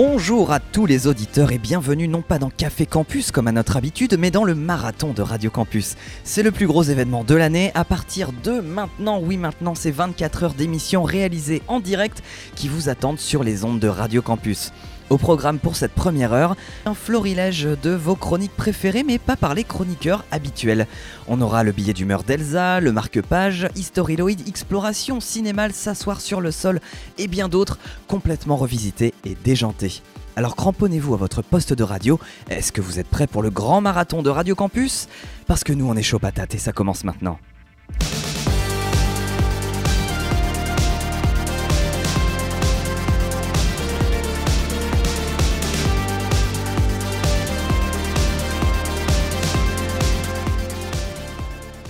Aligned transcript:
Bonjour 0.00 0.52
à 0.52 0.60
tous 0.60 0.86
les 0.86 1.08
auditeurs 1.08 1.50
et 1.50 1.58
bienvenue 1.58 2.06
non 2.06 2.22
pas 2.22 2.38
dans 2.38 2.50
Café 2.50 2.86
Campus 2.86 3.32
comme 3.32 3.48
à 3.48 3.52
notre 3.52 3.76
habitude, 3.76 4.14
mais 4.16 4.30
dans 4.30 4.44
le 4.44 4.54
marathon 4.54 5.12
de 5.12 5.22
Radio 5.22 5.50
Campus. 5.50 5.96
C'est 6.22 6.44
le 6.44 6.52
plus 6.52 6.68
gros 6.68 6.84
événement 6.84 7.24
de 7.24 7.34
l'année 7.34 7.72
à 7.74 7.84
partir 7.84 8.30
de 8.30 8.60
maintenant, 8.60 9.18
oui 9.20 9.36
maintenant 9.36 9.74
c'est 9.74 9.90
24 9.90 10.44
heures 10.44 10.54
d'émissions 10.54 11.02
réalisées 11.02 11.62
en 11.66 11.80
direct 11.80 12.22
qui 12.54 12.68
vous 12.68 12.88
attendent 12.88 13.18
sur 13.18 13.42
les 13.42 13.64
ondes 13.64 13.80
de 13.80 13.88
Radio 13.88 14.22
Campus. 14.22 14.70
Au 15.10 15.16
programme 15.16 15.58
pour 15.58 15.74
cette 15.74 15.92
première 15.92 16.34
heure, 16.34 16.54
un 16.84 16.92
florilège 16.92 17.62
de 17.82 17.90
vos 17.90 18.14
chroniques 18.14 18.54
préférées, 18.54 19.04
mais 19.04 19.18
pas 19.18 19.36
par 19.36 19.54
les 19.54 19.64
chroniqueurs 19.64 20.24
habituels. 20.30 20.86
On 21.28 21.40
aura 21.40 21.62
le 21.62 21.72
billet 21.72 21.94
d'humeur 21.94 22.24
d'Elsa, 22.24 22.80
le 22.80 22.92
marque-page, 22.92 23.68
Historyloid, 23.74 24.46
Exploration, 24.46 25.20
Cinémal, 25.20 25.72
S'asseoir 25.72 26.20
sur 26.20 26.42
le 26.42 26.50
sol 26.50 26.80
et 27.16 27.26
bien 27.26 27.48
d'autres 27.48 27.78
complètement 28.06 28.56
revisités 28.56 29.14
et 29.24 29.34
déjantés. 29.44 30.02
Alors 30.36 30.54
cramponnez-vous 30.56 31.14
à 31.14 31.16
votre 31.16 31.40
poste 31.40 31.72
de 31.72 31.82
radio. 31.82 32.20
Est-ce 32.50 32.70
que 32.70 32.82
vous 32.82 32.98
êtes 32.98 33.08
prêts 33.08 33.26
pour 33.26 33.42
le 33.42 33.50
grand 33.50 33.80
marathon 33.80 34.22
de 34.22 34.28
Radio 34.28 34.54
Campus? 34.54 35.08
Parce 35.46 35.64
que 35.64 35.72
nous 35.72 35.88
on 35.88 35.96
est 35.96 36.02
chaud 36.02 36.18
patate 36.18 36.54
et 36.54 36.58
ça 36.58 36.72
commence 36.72 37.04
maintenant. 37.04 37.38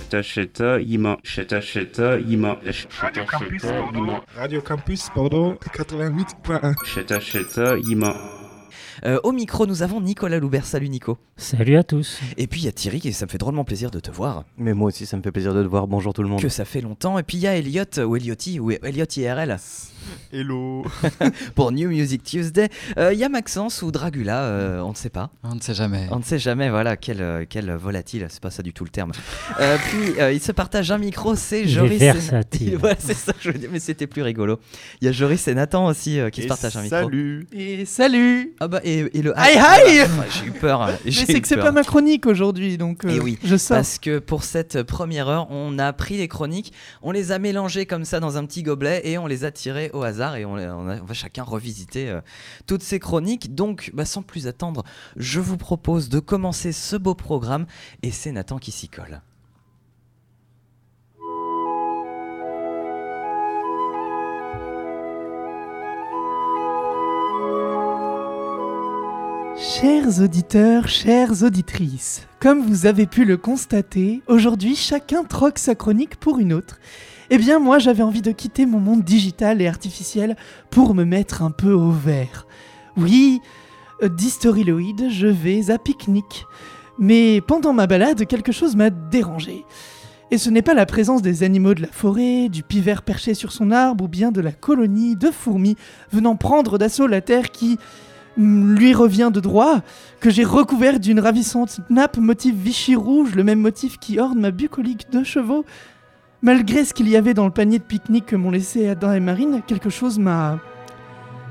Sheta 0.09 0.23
Sheta 0.23 0.79
Ima 0.81 1.17
Sheta 1.23 1.61
Sheta 1.61 2.19
Ima 2.19 2.57
Radio 2.99 3.25
Campus, 3.25 3.63
Radio 4.35 4.61
Campus, 4.61 5.09
pardon, 5.13 5.55
88.1. 5.77 6.73
Sheta 6.83 7.19
Sheta 7.19 7.77
Ima 7.77 8.15
Euh, 9.05 9.17
au 9.23 9.31
micro, 9.31 9.65
nous 9.65 9.81
avons 9.81 10.01
Nicolas 10.01 10.39
Loubert. 10.39 10.65
Salut 10.65 10.89
Nico. 10.89 11.17
Salut 11.37 11.77
à 11.77 11.83
tous. 11.83 12.19
Et 12.37 12.47
puis 12.47 12.61
il 12.61 12.65
y 12.65 12.67
a 12.67 12.71
Thierry, 12.73 12.99
et 13.05 13.11
ça 13.13 13.25
me 13.25 13.29
fait 13.31 13.37
drôlement 13.37 13.63
plaisir 13.63 13.91
de 13.91 13.99
te 14.01 14.11
voir. 14.11 14.43
Mais 14.57 14.73
moi 14.73 14.87
aussi, 14.87 15.05
ça 15.05 15.15
me 15.15 15.21
fait 15.21 15.31
plaisir 15.31 15.53
de 15.53 15.63
te 15.63 15.67
voir. 15.69 15.87
Bonjour 15.87 16.13
tout 16.13 16.21
le 16.23 16.27
monde. 16.27 16.41
Que 16.41 16.49
ça 16.49 16.65
fait 16.65 16.81
longtemps. 16.81 17.17
Et 17.17 17.23
puis 17.23 17.37
il 17.37 17.41
y 17.43 17.47
a 17.47 17.55
Elliot, 17.55 17.85
ou 18.05 18.15
Ellioti, 18.17 18.59
ou 18.59 18.71
Elliot 18.71 19.05
IRL, 19.15 19.57
Hello. 20.33 20.83
pour 21.55 21.71
New 21.71 21.89
Music 21.89 22.23
Tuesday. 22.23 22.69
Euh, 22.97 23.13
Il 23.13 23.19
y 23.19 23.23
a 23.23 23.29
Maxence 23.29 23.81
ou 23.81 23.91
Dragula, 23.91 24.43
euh, 24.43 24.81
on 24.81 24.89
ne 24.91 24.95
sait 24.95 25.09
pas. 25.09 25.31
On 25.43 25.55
ne 25.55 25.59
sait 25.61 25.73
jamais. 25.73 26.07
On 26.11 26.17
ne 26.17 26.23
sait 26.23 26.39
jamais, 26.39 26.69
voilà, 26.69 26.97
quel, 26.97 27.21
euh, 27.21 27.45
quel 27.47 27.71
volatile, 27.73 28.27
c'est 28.29 28.41
pas 28.41 28.51
ça 28.51 28.63
du 28.63 28.73
tout 28.73 28.83
le 28.83 28.89
terme. 28.89 29.11
Euh, 29.59 29.77
puis 29.89 30.19
euh, 30.19 30.31
il 30.31 30.41
se 30.41 30.51
partage 30.51 30.91
un 30.91 30.97
micro, 30.97 31.35
c'est 31.35 31.67
Joris. 31.67 31.99
versatile. 31.99 32.77
voilà, 32.77 32.95
c'est 32.99 33.13
ça, 33.15 33.33
je 33.39 33.51
veux 33.51 33.57
dire, 33.57 33.69
mais 33.71 33.79
c'était 33.79 34.07
plus 34.07 34.21
rigolo. 34.21 34.59
Il 35.01 35.05
y 35.05 35.07
a 35.07 35.11
Joris 35.11 35.47
et 35.47 35.53
Nathan 35.55 35.87
aussi 35.87 36.19
euh, 36.19 36.29
qui 36.29 36.43
se 36.43 36.47
partagent 36.47 36.77
un 36.77 36.83
micro. 36.83 36.97
Salut. 36.99 37.47
Et 37.53 37.85
salut 37.85 38.53
Ah 38.59 38.67
bah, 38.67 38.81
et, 38.83 39.05
et 39.17 39.21
le. 39.21 39.37
Aïe, 39.37 39.57
ah, 39.59 39.77
aïe 39.85 40.01
J'ai 40.39 40.47
eu 40.47 40.51
peur. 40.51 40.87
Mais 41.05 41.11
j'ai 41.11 41.25
c'est 41.25 41.41
que 41.41 41.47
c'est 41.47 41.57
pas 41.57 41.71
ma 41.71 41.83
chronique 41.83 42.25
aujourd'hui, 42.25 42.77
donc 42.77 43.05
euh, 43.05 43.11
Eh 43.15 43.19
oui, 43.19 43.37
je 43.43 43.55
sors. 43.55 43.77
Parce 43.77 43.97
que 43.99 44.19
pour 44.19 44.43
cette 44.43 44.83
première 44.83 45.27
heure, 45.27 45.47
on 45.51 45.77
a 45.79 45.91
pris 45.93 46.17
les 46.17 46.27
chroniques, 46.27 46.73
on 47.01 47.11
les 47.11 47.31
a 47.31 47.39
mélangées 47.39 47.85
comme 47.85 48.05
ça 48.05 48.19
dans 48.19 48.37
un 48.37 48.45
petit 48.45 48.63
gobelet 48.63 49.01
et 49.05 49.17
on 49.17 49.27
les 49.27 49.45
a 49.45 49.51
tirées 49.51 49.89
au 49.93 49.98
hasard 50.03 50.35
et 50.35 50.45
on, 50.45 50.55
va 50.55 51.13
chacun 51.13 51.43
revisiter 51.43 52.09
euh, 52.09 52.21
toutes 52.67 52.83
ces 52.83 52.99
chroniques. 52.99 53.55
Donc, 53.55 53.91
bah, 53.93 54.05
sans 54.05 54.21
plus 54.21 54.47
attendre, 54.47 54.83
je 55.15 55.39
vous 55.39 55.57
propose 55.57 56.09
de 56.09 56.19
commencer 56.19 56.71
ce 56.71 56.95
beau 56.95 57.15
programme 57.15 57.65
et 58.03 58.11
c'est 58.11 58.31
Nathan 58.31 58.57
qui 58.57 58.71
s'y 58.71 58.89
colle. 58.89 59.21
Chers 69.61 70.21
auditeurs, 70.21 70.87
chères 70.87 71.43
auditrices, 71.43 72.25
comme 72.39 72.61
vous 72.61 72.85
avez 72.85 73.05
pu 73.05 73.25
le 73.25 73.35
constater, 73.35 74.21
aujourd'hui 74.27 74.73
chacun 74.73 75.25
troque 75.25 75.59
sa 75.59 75.75
chronique 75.75 76.15
pour 76.15 76.39
une 76.39 76.53
autre. 76.53 76.79
Eh 77.29 77.37
bien 77.37 77.59
moi 77.59 77.77
j'avais 77.77 78.01
envie 78.01 78.21
de 78.21 78.31
quitter 78.31 78.65
mon 78.65 78.79
monde 78.79 79.03
digital 79.03 79.61
et 79.61 79.67
artificiel 79.67 80.37
pour 80.69 80.95
me 80.95 81.03
mettre 81.03 81.43
un 81.43 81.51
peu 81.51 81.73
au 81.73 81.91
vert. 81.91 82.47
Oui, 82.95 83.41
euh, 84.01 84.07
d'Historyloid, 84.07 85.09
je 85.09 85.27
vais 85.27 85.69
à 85.71 85.77
pique-nique. 85.77 86.45
Mais 86.97 87.41
pendant 87.41 87.73
ma 87.73 87.85
balade, 87.85 88.25
quelque 88.27 88.53
chose 88.53 88.77
m'a 88.77 88.89
dérangé. 88.89 89.65
Et 90.31 90.37
ce 90.37 90.49
n'est 90.49 90.61
pas 90.61 90.73
la 90.73 90.85
présence 90.85 91.21
des 91.21 91.43
animaux 91.43 91.73
de 91.73 91.81
la 91.81 91.91
forêt, 91.91 92.47
du 92.47 92.63
pivert 92.63 93.01
perché 93.01 93.33
sur 93.33 93.51
son 93.51 93.71
arbre 93.71 94.05
ou 94.05 94.07
bien 94.07 94.31
de 94.31 94.39
la 94.39 94.53
colonie 94.53 95.17
de 95.17 95.31
fourmis 95.31 95.75
venant 96.13 96.37
prendre 96.37 96.77
d'assaut 96.77 97.07
la 97.07 97.19
terre 97.19 97.51
qui 97.51 97.77
lui 98.39 98.93
revient 98.93 99.31
de 99.33 99.39
droit, 99.39 99.81
que 100.19 100.29
j'ai 100.29 100.43
recouvert 100.43 100.99
d'une 100.99 101.19
ravissante 101.19 101.81
nappe 101.89 102.17
motif 102.17 102.55
Vichy 102.55 102.95
rouge, 102.95 103.35
le 103.35 103.43
même 103.43 103.59
motif 103.59 103.99
qui 103.99 104.19
orne 104.19 104.39
ma 104.39 104.51
bucolique 104.51 105.11
de 105.11 105.23
chevaux. 105.23 105.65
Malgré 106.41 106.85
ce 106.85 106.93
qu'il 106.93 107.09
y 107.09 107.17
avait 107.17 107.33
dans 107.33 107.45
le 107.45 107.51
panier 107.51 107.79
de 107.79 107.83
pique-nique 107.83 108.27
que 108.27 108.37
m'ont 108.37 108.51
laissé 108.51 108.87
Adam 108.87 109.11
et 109.11 109.19
Marine, 109.19 109.61
quelque 109.67 109.89
chose 109.89 110.17
m'a, 110.19 110.59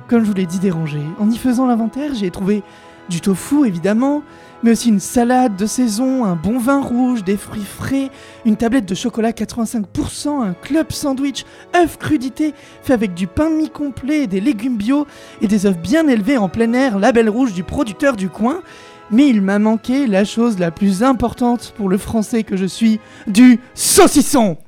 comme 0.09 0.22
je 0.22 0.28
vous 0.28 0.34
l'ai 0.34 0.47
dit, 0.47 0.59
dérangé. 0.59 1.00
En 1.19 1.31
y 1.31 1.37
faisant 1.37 1.66
l'inventaire, 1.66 2.15
j'ai 2.15 2.31
trouvé 2.31 2.62
du 3.10 3.20
tofu 3.20 3.66
évidemment, 3.66 4.22
mais 4.63 4.73
aussi 4.73 4.89
une 4.89 5.01
salade 5.01 5.57
de 5.57 5.67
saison, 5.67 6.25
un 6.25 6.35
bon 6.35 6.59
vin 6.59 6.83
rouge, 6.83 7.25
des 7.25 7.37
fruits 7.37 7.65
frais, 7.65 8.11
une 8.45 8.57
tablette 8.57 8.87
de 8.87 8.95
chocolat 8.95 9.31
85%, 9.31 10.43
un 10.43 10.55
club 10.55 10.91
sandwich, 10.91 11.45
œufs 11.77 11.99
crudités 11.99 12.55
fait 12.83 12.93
avec 12.93 13.15
du 13.15 13.27
pain 13.27 13.51
mi-complet, 13.51 14.27
des 14.27 14.41
légumes 14.41 14.77
bio 14.77 15.07
et 15.41 15.47
des 15.47 15.67
œufs 15.67 15.79
bien 15.79 16.09
élevés 16.09 16.39
en 16.39 16.49
plein 16.49 16.73
air, 16.73 16.99
label 16.99 17.29
rouge 17.29 17.53
du 17.53 17.63
producteur 17.63 18.17
du 18.17 18.29
coin. 18.29 18.63
Mais 19.11 19.29
il 19.29 19.41
m'a 19.41 19.59
manqué 19.59 20.07
la 20.07 20.25
chose 20.25 20.59
la 20.59 20.71
plus 20.71 21.03
importante 21.03 21.73
pour 21.77 21.89
le 21.89 21.97
français 21.97 22.43
que 22.43 22.57
je 22.57 22.67
suis, 22.67 23.01
du 23.27 23.59
saucisson. 23.75 24.59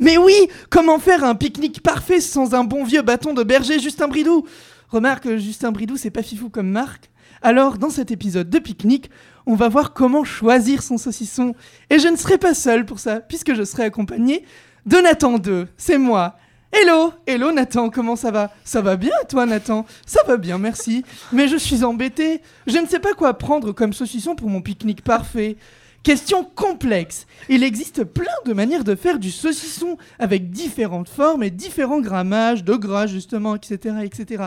Mais 0.00 0.16
oui, 0.18 0.34
comment 0.70 0.98
faire 0.98 1.22
un 1.22 1.36
pique-nique 1.36 1.82
parfait 1.82 2.20
sans 2.20 2.54
un 2.54 2.64
bon 2.64 2.84
vieux 2.84 3.02
bâton 3.02 3.32
de 3.32 3.44
berger 3.44 3.78
Justin 3.78 4.08
Bridou? 4.08 4.44
Remarque, 4.88 5.36
Justin 5.36 5.72
Bridou, 5.72 5.96
c'est 5.96 6.10
pas 6.10 6.22
fifou 6.22 6.48
comme 6.48 6.68
marque. 6.68 7.10
Alors, 7.42 7.78
dans 7.78 7.90
cet 7.90 8.10
épisode 8.10 8.50
de 8.50 8.58
pique-nique, 8.58 9.10
on 9.46 9.54
va 9.54 9.68
voir 9.68 9.92
comment 9.92 10.24
choisir 10.24 10.82
son 10.82 10.98
saucisson. 10.98 11.54
Et 11.90 11.98
je 11.98 12.08
ne 12.08 12.16
serai 12.16 12.38
pas 12.38 12.54
seul 12.54 12.84
pour 12.84 12.98
ça, 12.98 13.20
puisque 13.20 13.54
je 13.54 13.64
serai 13.64 13.84
accompagné 13.84 14.44
de 14.86 14.96
Nathan 14.96 15.38
2. 15.38 15.68
C'est 15.76 15.98
moi. 15.98 16.36
Hello, 16.72 17.12
hello 17.26 17.52
Nathan, 17.52 17.90
comment 17.90 18.16
ça 18.16 18.30
va? 18.30 18.52
Ça 18.64 18.82
va 18.82 18.96
bien 18.96 19.14
toi 19.28 19.46
Nathan? 19.46 19.86
Ça 20.04 20.20
va 20.26 20.36
bien, 20.36 20.58
merci. 20.58 21.04
Mais 21.32 21.48
je 21.48 21.56
suis 21.56 21.84
embêté. 21.84 22.42
Je 22.66 22.76
ne 22.78 22.86
sais 22.86 22.98
pas 22.98 23.14
quoi 23.14 23.34
prendre 23.34 23.72
comme 23.72 23.92
saucisson 23.92 24.34
pour 24.34 24.50
mon 24.50 24.60
pique-nique 24.60 25.02
parfait. 25.02 25.56
Question 26.02 26.44
complexe. 26.44 27.26
Il 27.48 27.62
existe 27.62 28.04
plein 28.04 28.34
de 28.44 28.52
manières 28.52 28.84
de 28.84 28.94
faire 28.94 29.18
du 29.18 29.30
saucisson 29.30 29.96
avec 30.18 30.50
différentes 30.50 31.08
formes 31.08 31.42
et 31.42 31.50
différents 31.50 32.00
grammages 32.00 32.62
de 32.62 32.74
gras 32.74 33.06
justement, 33.06 33.56
etc., 33.56 33.96
etc. 34.04 34.44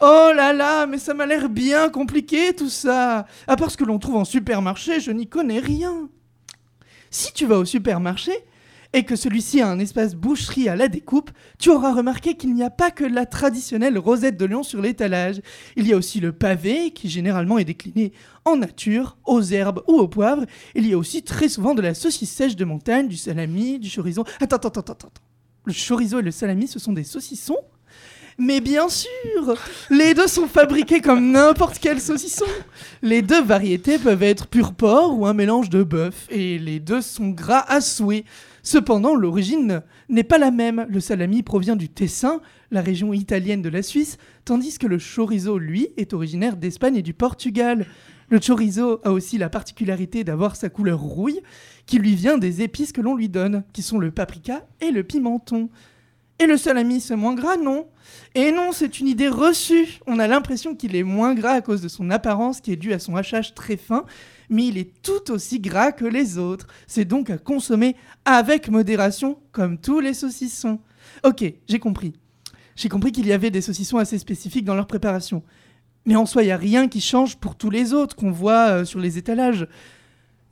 Oh 0.00 0.30
là 0.34 0.52
là, 0.52 0.86
mais 0.86 0.98
ça 0.98 1.14
m'a 1.14 1.24
l'air 1.24 1.48
bien 1.48 1.88
compliqué 1.88 2.54
tout 2.54 2.68
ça. 2.68 3.26
À 3.46 3.56
part 3.56 3.70
ce 3.70 3.78
que 3.78 3.84
l'on 3.84 3.98
trouve 3.98 4.16
en 4.16 4.26
supermarché, 4.26 5.00
je 5.00 5.10
n'y 5.10 5.26
connais 5.26 5.58
rien. 5.58 6.10
Si 7.10 7.32
tu 7.32 7.46
vas 7.46 7.58
au 7.58 7.64
supermarché 7.64 8.32
et 8.92 9.04
que 9.04 9.16
celui-ci 9.16 9.62
a 9.62 9.68
un 9.68 9.78
espace 9.78 10.14
boucherie 10.14 10.68
à 10.68 10.76
la 10.76 10.88
découpe, 10.88 11.30
tu 11.58 11.70
auras 11.70 11.94
remarqué 11.94 12.34
qu'il 12.34 12.52
n'y 12.52 12.62
a 12.62 12.68
pas 12.68 12.90
que 12.90 13.04
la 13.04 13.24
traditionnelle 13.24 13.96
rosette 13.96 14.36
de 14.36 14.44
lion 14.44 14.62
sur 14.62 14.82
l'étalage. 14.82 15.40
Il 15.76 15.86
y 15.86 15.94
a 15.94 15.96
aussi 15.96 16.20
le 16.20 16.32
pavé, 16.32 16.90
qui 16.90 17.08
généralement 17.08 17.56
est 17.56 17.64
décliné 17.64 18.12
en 18.44 18.56
nature, 18.56 19.16
aux 19.24 19.42
herbes 19.42 19.82
ou 19.88 19.94
au 19.94 20.08
poivre. 20.08 20.44
Il 20.74 20.86
y 20.86 20.92
a 20.92 20.98
aussi 20.98 21.22
très 21.22 21.48
souvent 21.48 21.74
de 21.74 21.80
la 21.80 21.94
saucisse 21.94 22.30
sèche 22.30 22.54
de 22.54 22.66
montagne, 22.66 23.08
du 23.08 23.16
salami, 23.16 23.78
du 23.78 23.90
chorizo. 23.90 24.24
Attends, 24.40 24.56
attends, 24.56 24.68
attends, 24.68 24.92
attends. 24.92 25.08
Le 25.64 25.72
chorizo 25.72 26.18
et 26.18 26.22
le 26.22 26.30
salami, 26.30 26.68
ce 26.68 26.78
sont 26.78 26.92
des 26.92 27.04
saucissons? 27.04 27.58
Mais 28.38 28.60
bien 28.60 28.88
sûr, 28.88 29.56
les 29.90 30.14
deux 30.14 30.26
sont 30.26 30.46
fabriqués 30.46 31.00
comme 31.00 31.30
n'importe 31.30 31.78
quel 31.80 32.00
saucisson. 32.00 32.44
Les 33.02 33.22
deux 33.22 33.42
variétés 33.42 33.98
peuvent 33.98 34.22
être 34.22 34.46
pur 34.46 34.74
porc 34.74 35.18
ou 35.18 35.26
un 35.26 35.32
mélange 35.32 35.70
de 35.70 35.82
bœuf, 35.82 36.26
et 36.30 36.58
les 36.58 36.78
deux 36.78 37.00
sont 37.00 37.28
gras 37.28 37.64
à 37.68 37.80
souhait. 37.80 38.24
Cependant, 38.62 39.14
l'origine 39.14 39.82
n'est 40.08 40.24
pas 40.24 40.38
la 40.38 40.50
même. 40.50 40.86
Le 40.90 41.00
salami 41.00 41.42
provient 41.42 41.76
du 41.76 41.88
Tessin, 41.88 42.40
la 42.70 42.82
région 42.82 43.12
italienne 43.12 43.62
de 43.62 43.68
la 43.68 43.82
Suisse, 43.82 44.18
tandis 44.44 44.78
que 44.78 44.86
le 44.86 44.98
chorizo, 44.98 45.58
lui, 45.58 45.88
est 45.96 46.12
originaire 46.12 46.56
d'Espagne 46.56 46.96
et 46.96 47.02
du 47.02 47.14
Portugal. 47.14 47.86
Le 48.28 48.40
chorizo 48.40 49.00
a 49.04 49.12
aussi 49.12 49.38
la 49.38 49.48
particularité 49.48 50.24
d'avoir 50.24 50.56
sa 50.56 50.68
couleur 50.68 50.98
rouille, 50.98 51.40
qui 51.86 51.98
lui 51.98 52.16
vient 52.16 52.38
des 52.38 52.60
épices 52.60 52.92
que 52.92 53.00
l'on 53.00 53.14
lui 53.14 53.28
donne, 53.28 53.62
qui 53.72 53.82
sont 53.82 53.98
le 53.98 54.10
paprika 54.10 54.66
et 54.80 54.90
le 54.90 55.04
pimenton. 55.04 55.70
Et 56.38 56.46
le 56.46 56.58
salami, 56.58 57.00
c'est 57.00 57.16
moins 57.16 57.34
gras, 57.34 57.56
non 57.56 57.88
Et 58.34 58.52
non, 58.52 58.72
c'est 58.72 59.00
une 59.00 59.08
idée 59.08 59.28
reçue. 59.28 60.00
On 60.06 60.18
a 60.18 60.26
l'impression 60.26 60.74
qu'il 60.74 60.94
est 60.94 61.02
moins 61.02 61.34
gras 61.34 61.52
à 61.52 61.60
cause 61.62 61.80
de 61.80 61.88
son 61.88 62.10
apparence 62.10 62.60
qui 62.60 62.72
est 62.72 62.76
due 62.76 62.92
à 62.92 62.98
son 62.98 63.16
hachage 63.16 63.54
très 63.54 63.78
fin, 63.78 64.04
mais 64.50 64.66
il 64.66 64.76
est 64.76 64.90
tout 65.02 65.30
aussi 65.30 65.60
gras 65.60 65.92
que 65.92 66.04
les 66.04 66.36
autres. 66.36 66.66
C'est 66.86 67.06
donc 67.06 67.30
à 67.30 67.38
consommer 67.38 67.96
avec 68.26 68.68
modération, 68.68 69.38
comme 69.52 69.78
tous 69.78 70.00
les 70.00 70.12
saucissons. 70.12 70.78
Ok, 71.24 71.42
j'ai 71.68 71.78
compris. 71.78 72.12
J'ai 72.74 72.90
compris 72.90 73.12
qu'il 73.12 73.26
y 73.26 73.32
avait 73.32 73.50
des 73.50 73.62
saucissons 73.62 73.96
assez 73.96 74.18
spécifiques 74.18 74.66
dans 74.66 74.74
leur 74.74 74.86
préparation. 74.86 75.42
Mais 76.04 76.16
en 76.16 76.26
soi, 76.26 76.42
il 76.42 76.46
n'y 76.46 76.52
a 76.52 76.58
rien 76.58 76.86
qui 76.88 77.00
change 77.00 77.36
pour 77.36 77.56
tous 77.56 77.70
les 77.70 77.94
autres 77.94 78.14
qu'on 78.14 78.30
voit 78.30 78.68
euh, 78.68 78.84
sur 78.84 79.00
les 79.00 79.16
étalages. 79.16 79.66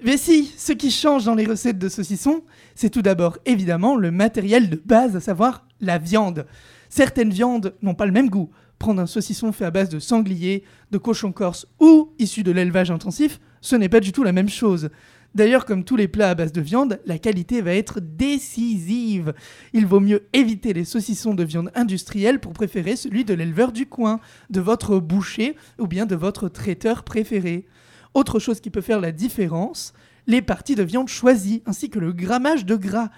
Mais 0.02 0.16
si, 0.16 0.52
ce 0.56 0.72
qui 0.72 0.90
change 0.90 1.24
dans 1.24 1.34
les 1.34 1.46
recettes 1.46 1.78
de 1.78 1.88
saucissons, 1.88 2.42
c'est 2.74 2.90
tout 2.90 3.02
d'abord 3.02 3.38
évidemment 3.46 3.96
le 3.96 4.10
matériel 4.10 4.68
de 4.68 4.82
base, 4.84 5.14
à 5.16 5.20
savoir 5.20 5.66
la 5.84 5.98
viande. 5.98 6.46
Certaines 6.88 7.30
viandes 7.30 7.74
n'ont 7.82 7.94
pas 7.94 8.06
le 8.06 8.12
même 8.12 8.30
goût. 8.30 8.50
Prendre 8.78 9.00
un 9.00 9.06
saucisson 9.06 9.52
fait 9.52 9.64
à 9.64 9.70
base 9.70 9.88
de 9.88 9.98
sanglier, 9.98 10.64
de 10.90 10.98
cochon 10.98 11.32
corse 11.32 11.66
ou 11.80 12.12
issu 12.18 12.42
de 12.42 12.52
l'élevage 12.52 12.90
intensif, 12.90 13.40
ce 13.60 13.76
n'est 13.76 13.88
pas 13.88 14.00
du 14.00 14.12
tout 14.12 14.24
la 14.24 14.32
même 14.32 14.48
chose. 14.48 14.90
D'ailleurs, 15.34 15.64
comme 15.64 15.82
tous 15.82 15.96
les 15.96 16.06
plats 16.06 16.30
à 16.30 16.34
base 16.36 16.52
de 16.52 16.60
viande, 16.60 17.00
la 17.06 17.18
qualité 17.18 17.60
va 17.60 17.74
être 17.74 17.98
décisive. 18.00 19.34
Il 19.72 19.84
vaut 19.86 19.98
mieux 19.98 20.28
éviter 20.32 20.72
les 20.72 20.84
saucissons 20.84 21.34
de 21.34 21.42
viande 21.42 21.72
industrielle 21.74 22.38
pour 22.38 22.52
préférer 22.52 22.94
celui 22.94 23.24
de 23.24 23.34
l'éleveur 23.34 23.72
du 23.72 23.86
coin, 23.86 24.20
de 24.50 24.60
votre 24.60 25.00
boucher 25.00 25.56
ou 25.80 25.88
bien 25.88 26.06
de 26.06 26.14
votre 26.14 26.48
traiteur 26.48 27.02
préféré. 27.02 27.66
Autre 28.14 28.38
chose 28.38 28.60
qui 28.60 28.70
peut 28.70 28.80
faire 28.80 29.00
la 29.00 29.10
différence, 29.10 29.92
les 30.28 30.40
parties 30.40 30.76
de 30.76 30.84
viande 30.84 31.08
choisies 31.08 31.62
ainsi 31.66 31.90
que 31.90 31.98
le 31.98 32.12
grammage 32.12 32.64
de 32.64 32.76
gras. 32.76 33.10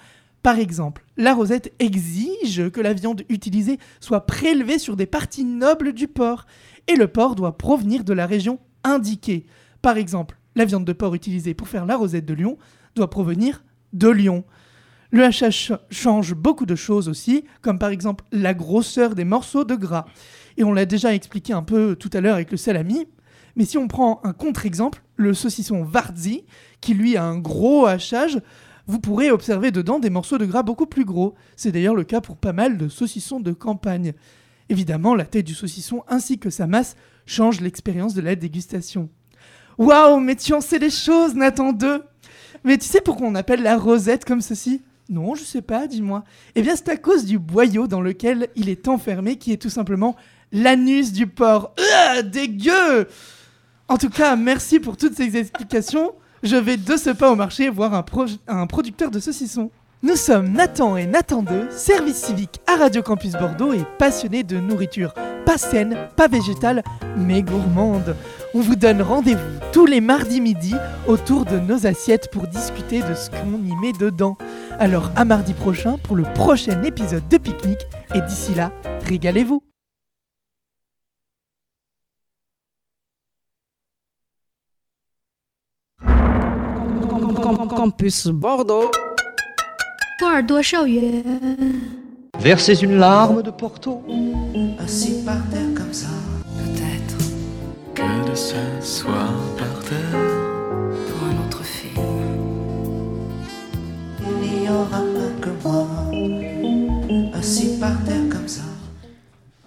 Par 0.46 0.60
exemple, 0.60 1.04
la 1.16 1.34
rosette 1.34 1.72
exige 1.80 2.70
que 2.70 2.80
la 2.80 2.92
viande 2.92 3.24
utilisée 3.28 3.80
soit 3.98 4.26
prélevée 4.26 4.78
sur 4.78 4.94
des 4.94 5.04
parties 5.04 5.42
nobles 5.42 5.92
du 5.92 6.06
porc 6.06 6.46
et 6.86 6.94
le 6.94 7.08
porc 7.08 7.34
doit 7.34 7.58
provenir 7.58 8.04
de 8.04 8.12
la 8.12 8.26
région 8.26 8.60
indiquée. 8.84 9.46
Par 9.82 9.96
exemple, 9.96 10.38
la 10.54 10.64
viande 10.64 10.84
de 10.84 10.92
porc 10.92 11.16
utilisée 11.16 11.52
pour 11.52 11.66
faire 11.66 11.84
la 11.84 11.96
rosette 11.96 12.26
de 12.26 12.32
Lyon 12.32 12.58
doit 12.94 13.10
provenir 13.10 13.64
de 13.92 14.08
Lyon. 14.08 14.44
Le 15.10 15.24
hachage 15.24 15.72
change 15.90 16.32
beaucoup 16.32 16.64
de 16.64 16.76
choses 16.76 17.08
aussi, 17.08 17.44
comme 17.60 17.80
par 17.80 17.90
exemple 17.90 18.24
la 18.30 18.54
grosseur 18.54 19.16
des 19.16 19.24
morceaux 19.24 19.64
de 19.64 19.74
gras. 19.74 20.06
Et 20.58 20.62
on 20.62 20.72
l'a 20.72 20.86
déjà 20.86 21.12
expliqué 21.12 21.54
un 21.54 21.64
peu 21.64 21.96
tout 21.96 22.10
à 22.12 22.20
l'heure 22.20 22.36
avec 22.36 22.52
le 22.52 22.56
salami. 22.56 23.08
Mais 23.56 23.64
si 23.64 23.78
on 23.78 23.88
prend 23.88 24.20
un 24.22 24.32
contre-exemple, 24.32 25.02
le 25.16 25.34
saucisson 25.34 25.82
Varzi, 25.82 26.44
qui 26.80 26.94
lui 26.94 27.16
a 27.16 27.24
un 27.24 27.38
gros 27.38 27.86
hachage, 27.86 28.40
vous 28.86 29.00
pourrez 29.00 29.30
observer 29.30 29.70
dedans 29.70 29.98
des 29.98 30.10
morceaux 30.10 30.38
de 30.38 30.46
gras 30.46 30.62
beaucoup 30.62 30.86
plus 30.86 31.04
gros. 31.04 31.34
C'est 31.56 31.72
d'ailleurs 31.72 31.94
le 31.94 32.04
cas 32.04 32.20
pour 32.20 32.36
pas 32.36 32.52
mal 32.52 32.76
de 32.76 32.88
saucissons 32.88 33.40
de 33.40 33.52
campagne. 33.52 34.12
Évidemment, 34.68 35.14
la 35.14 35.24
taille 35.24 35.42
du 35.42 35.54
saucisson 35.54 36.04
ainsi 36.08 36.38
que 36.38 36.50
sa 36.50 36.66
masse 36.66 36.96
changent 37.26 37.60
l'expérience 37.60 38.14
de 38.14 38.20
la 38.20 38.36
dégustation. 38.36 39.08
Waouh, 39.78 40.20
mais 40.20 40.36
tu 40.36 40.52
en 40.54 40.60
sais 40.60 40.78
des 40.78 40.90
choses, 40.90 41.34
Nathan 41.34 41.72
2 41.72 42.02
Mais 42.64 42.78
tu 42.78 42.86
sais 42.86 43.00
pourquoi 43.00 43.26
on 43.26 43.34
appelle 43.34 43.62
la 43.62 43.76
rosette 43.76 44.24
comme 44.24 44.40
ceci? 44.40 44.82
Non, 45.08 45.34
je 45.34 45.44
sais 45.44 45.62
pas, 45.62 45.86
dis-moi. 45.86 46.24
Eh 46.54 46.62
bien, 46.62 46.74
c'est 46.74 46.88
à 46.88 46.96
cause 46.96 47.24
du 47.24 47.38
boyau 47.38 47.86
dans 47.86 48.00
lequel 48.00 48.48
il 48.56 48.68
est 48.68 48.88
enfermé, 48.88 49.36
qui 49.36 49.52
est 49.52 49.60
tout 49.60 49.70
simplement 49.70 50.16
l'anus 50.52 51.12
du 51.12 51.26
porc. 51.26 51.74
Euh, 51.78 52.22
dégueu 52.22 53.08
En 53.88 53.98
tout 53.98 54.10
cas, 54.10 54.34
merci 54.34 54.80
pour 54.80 54.96
toutes 54.96 55.14
ces 55.14 55.36
explications. 55.36 56.12
Je 56.42 56.56
vais 56.56 56.76
de 56.76 56.96
ce 56.96 57.10
pas 57.10 57.30
au 57.30 57.34
marché 57.34 57.68
voir 57.68 57.94
un, 57.94 58.66
producteur 58.66 59.10
de 59.10 59.18
saucissons. 59.18 59.70
Nous 60.02 60.16
sommes 60.16 60.52
Nathan 60.52 60.96
et 60.96 61.06
Nathan 61.06 61.42
2, 61.42 61.68
service 61.70 62.16
civique 62.16 62.60
à 62.66 62.76
Radio 62.76 63.02
Campus 63.02 63.32
Bordeaux 63.32 63.72
et 63.72 63.84
passionnés 63.98 64.42
de 64.44 64.58
nourriture. 64.58 65.14
Pas 65.46 65.56
saine, 65.56 65.96
pas 66.14 66.28
végétale, 66.28 66.82
mais 67.16 67.42
gourmande. 67.42 68.14
On 68.52 68.60
vous 68.60 68.76
donne 68.76 69.00
rendez-vous 69.00 69.58
tous 69.72 69.86
les 69.86 70.00
mardis 70.00 70.40
midi 70.40 70.74
autour 71.06 71.46
de 71.46 71.58
nos 71.58 71.86
assiettes 71.86 72.30
pour 72.30 72.46
discuter 72.46 73.00
de 73.00 73.14
ce 73.14 73.30
qu'on 73.30 73.62
y 73.64 73.74
met 73.80 73.92
dedans. 73.98 74.36
Alors 74.78 75.10
à 75.16 75.24
mardi 75.24 75.54
prochain 75.54 75.96
pour 76.02 76.16
le 76.16 76.24
prochain 76.34 76.82
épisode 76.82 77.26
de 77.28 77.38
Pique-Nique 77.38 77.86
et 78.14 78.20
d'ici 78.20 78.54
là, 78.54 78.72
régalez-vous. 79.06 79.62
Campus 87.64 88.26
Bordeaux. 88.28 88.90
Versez 92.38 92.82
une 92.82 92.96
larme 92.98 93.42
de 93.42 93.50
Porto. 93.50 94.02
Assis 94.78 95.22
par 95.24 95.48
terre 95.48 95.74
comme 95.74 95.92
ça. 95.92 96.08
Peut-être 96.44 97.16
que 97.94 98.30
de 98.30 98.34
s'asseoir 98.34 99.32
par 99.56 99.80
terre 99.84 100.20
pour 101.08 101.28
un 101.28 101.46
autre 101.46 101.62
film. 101.64 102.02
Il 104.42 104.60
n'y 104.60 104.68
aura 104.68 105.00
pas 105.00 105.40
que 105.40 105.50
moi. 105.64 105.86
Assis 107.34 107.78
par 107.80 108.04
terre 108.04 108.28
comme 108.30 108.48
ça. 108.48 108.62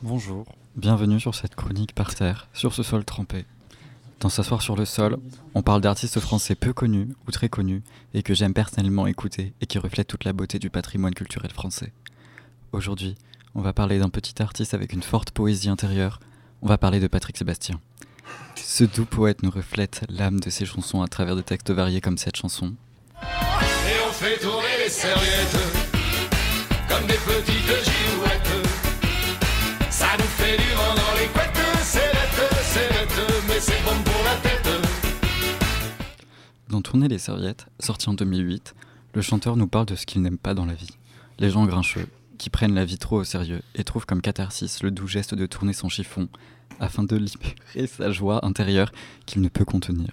Bonjour, 0.04 0.46
bienvenue 0.76 1.20
sur 1.20 1.34
cette 1.34 1.56
chronique 1.56 1.96
par 1.96 2.14
terre, 2.14 2.48
sur 2.54 2.74
ce 2.74 2.84
sol 2.84 3.04
trempé. 3.04 3.46
Dans 4.20 4.28
S'asseoir 4.28 4.62
sur 4.62 4.76
le 4.76 4.84
sol, 4.84 5.18
on 5.56 5.62
parle 5.62 5.80
d'artistes 5.80 6.20
français 6.20 6.56
peu 6.56 6.74
connus 6.74 7.08
ou 7.26 7.32
très 7.32 7.48
connus 7.48 7.84
et 8.14 8.22
que 8.22 8.34
j'aime 8.34 8.54
personnellement 8.54 9.08
écouter 9.08 9.54
et 9.62 9.66
qui 9.66 9.80
reflètent 9.80 10.10
toute 10.10 10.26
la 10.26 10.34
beauté 10.34 10.60
du 10.60 10.70
patrimoine 10.70 11.14
culturel 11.14 11.52
français. 11.52 11.94
Aujourd'hui, 12.74 13.16
on 13.56 13.62
va 13.62 13.72
parler 13.72 13.98
d'un 13.98 14.10
petit 14.10 14.42
artiste 14.42 14.74
avec 14.74 14.92
une 14.92 15.04
forte 15.04 15.32
poésie 15.32 15.70
intérieure. 15.70 16.20
On 16.62 16.68
va 16.68 16.78
parler 16.78 17.00
de 17.00 17.08
Patrick 17.08 17.38
Sébastien. 17.38 17.80
Ce 18.56 18.84
doux 18.84 19.06
poète 19.06 19.42
nous 19.42 19.52
reflète 19.52 20.04
l'âme 20.10 20.42
de 20.42 20.50
ses 20.50 20.66
chansons 20.66 21.02
à 21.02 21.08
travers 21.08 21.38
des 21.38 21.44
textes 21.44 21.72
variés 21.72 22.02
comme 22.02 22.18
cette 22.18 22.36
chanson. 22.36 22.74
Et 23.22 23.96
on 24.06 24.12
fait 24.12 24.38
tourner 24.38 24.84
les 24.84 24.90
serviettes 24.90 25.58
comme 26.90 27.08
des 27.08 27.14
petites 27.14 27.99
Dans 36.80 36.84
Tourner 36.92 37.10
les 37.10 37.18
serviettes, 37.18 37.66
sorti 37.82 38.08
en 38.08 38.14
2008, 38.14 38.74
le 39.14 39.22
chanteur 39.22 39.58
nous 39.58 39.68
parle 39.68 39.86
de 39.86 39.96
ce 39.96 40.06
qu'il 40.06 40.22
n'aime 40.22 40.38
pas 40.38 40.54
dans 40.54 40.66
la 40.66 40.76
vie. 40.76 40.96
Les 41.38 41.50
gens 41.50 41.66
grincheux, 41.66 42.08
qui 42.38 42.50
prennent 42.50 42.74
la 42.74 42.86
vie 42.86 42.98
trop 42.98 43.18
au 43.18 43.26
sérieux 43.26 43.62
et 43.76 43.84
trouvent 43.84 44.06
comme 44.06 44.22
catharsis 44.22 44.82
le 44.82 44.90
doux 44.90 45.06
geste 45.06 45.36
de 45.36 45.46
tourner 45.46 45.74
son 45.74 45.90
chiffon 45.90 46.30
afin 46.80 47.04
de 47.04 47.18
libérer 47.18 47.86
sa 47.86 48.12
joie 48.12 48.46
intérieure 48.46 48.94
qu'il 49.26 49.42
ne 49.42 49.50
peut 49.50 49.66
contenir. 49.66 50.08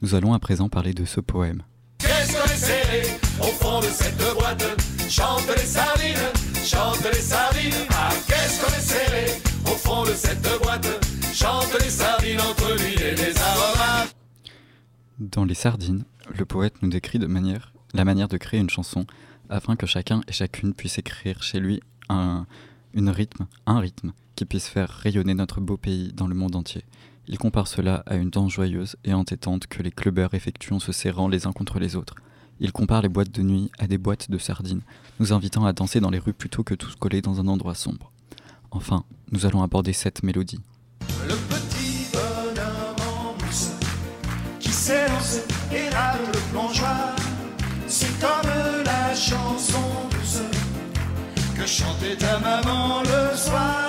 Nous 0.00 0.14
allons 0.14 0.32
à 0.32 0.38
présent 0.38 0.68
parler 0.68 0.94
de 0.94 1.04
ce 1.04 1.18
poème. 1.18 1.64
Qu'est-ce 1.98 2.34
qu'on 2.34 2.44
est 2.44 2.56
serré 2.56 3.02
au 3.40 3.52
fond 3.54 3.80
de 3.80 3.86
cette 3.86 4.36
boîte 4.36 4.80
Chante 5.10 5.48
les 5.56 5.66
sardines, 5.66 6.30
chante 6.64 7.04
les 7.12 7.20
sardines. 7.20 7.88
Ah, 7.90 8.10
qu'est-ce 8.28 8.64
qu'on 8.64 8.72
est 8.72 8.80
serré 8.80 9.26
au 9.64 9.74
fond 9.74 10.04
de 10.04 10.14
cette 10.14 10.48
boîte 10.62 10.86
Chante 11.34 11.76
les 11.82 11.90
sardines 11.90 12.40
entre 12.40 12.76
l'huile 12.76 13.02
et 13.02 13.14
les 13.16 13.36
aromates. 13.36 14.14
Dans 15.22 15.44
Les 15.44 15.54
Sardines, 15.54 16.04
le 16.42 16.46
poète 16.46 16.82
nous 16.82 16.88
décrit 16.88 17.20
de 17.20 17.28
manière, 17.28 17.72
la 17.94 18.04
manière 18.04 18.26
de 18.26 18.36
créer 18.36 18.58
une 18.58 18.68
chanson 18.68 19.06
afin 19.48 19.76
que 19.76 19.86
chacun 19.86 20.22
et 20.26 20.32
chacune 20.32 20.74
puisse 20.74 20.98
écrire 20.98 21.40
chez 21.40 21.60
lui 21.60 21.80
un, 22.08 22.46
une 22.94 23.10
rythme, 23.10 23.46
un 23.64 23.78
rythme 23.78 24.12
qui 24.34 24.44
puisse 24.44 24.66
faire 24.66 24.88
rayonner 24.88 25.34
notre 25.34 25.60
beau 25.60 25.76
pays 25.76 26.12
dans 26.12 26.26
le 26.26 26.34
monde 26.34 26.56
entier. 26.56 26.82
Il 27.28 27.38
compare 27.38 27.68
cela 27.68 28.02
à 28.06 28.16
une 28.16 28.30
danse 28.30 28.50
joyeuse 28.50 28.96
et 29.04 29.14
entêtante 29.14 29.68
que 29.68 29.84
les 29.84 29.92
clubbers 29.92 30.34
effectuent 30.34 30.72
en 30.72 30.80
se 30.80 30.90
serrant 30.90 31.28
les 31.28 31.46
uns 31.46 31.52
contre 31.52 31.78
les 31.78 31.94
autres. 31.94 32.16
Il 32.58 32.72
compare 32.72 33.02
les 33.02 33.08
boîtes 33.08 33.30
de 33.30 33.42
nuit 33.42 33.70
à 33.78 33.86
des 33.86 33.98
boîtes 33.98 34.28
de 34.28 34.38
sardines, 34.38 34.82
nous 35.20 35.32
invitant 35.32 35.64
à 35.64 35.72
danser 35.72 36.00
dans 36.00 36.10
les 36.10 36.18
rues 36.18 36.32
plutôt 36.32 36.64
que 36.64 36.74
tous 36.74 36.96
collés 36.96 37.22
dans 37.22 37.38
un 37.38 37.46
endroit 37.46 37.76
sombre. 37.76 38.10
Enfin, 38.72 39.04
nous 39.30 39.46
allons 39.46 39.62
aborder 39.62 39.92
cette 39.92 40.24
mélodie. 40.24 40.58
Le 41.24 41.36
petit 41.48 42.08
bonhomme 42.12 42.96
en 42.98 43.36
qui 44.58 44.72
le. 53.04 53.88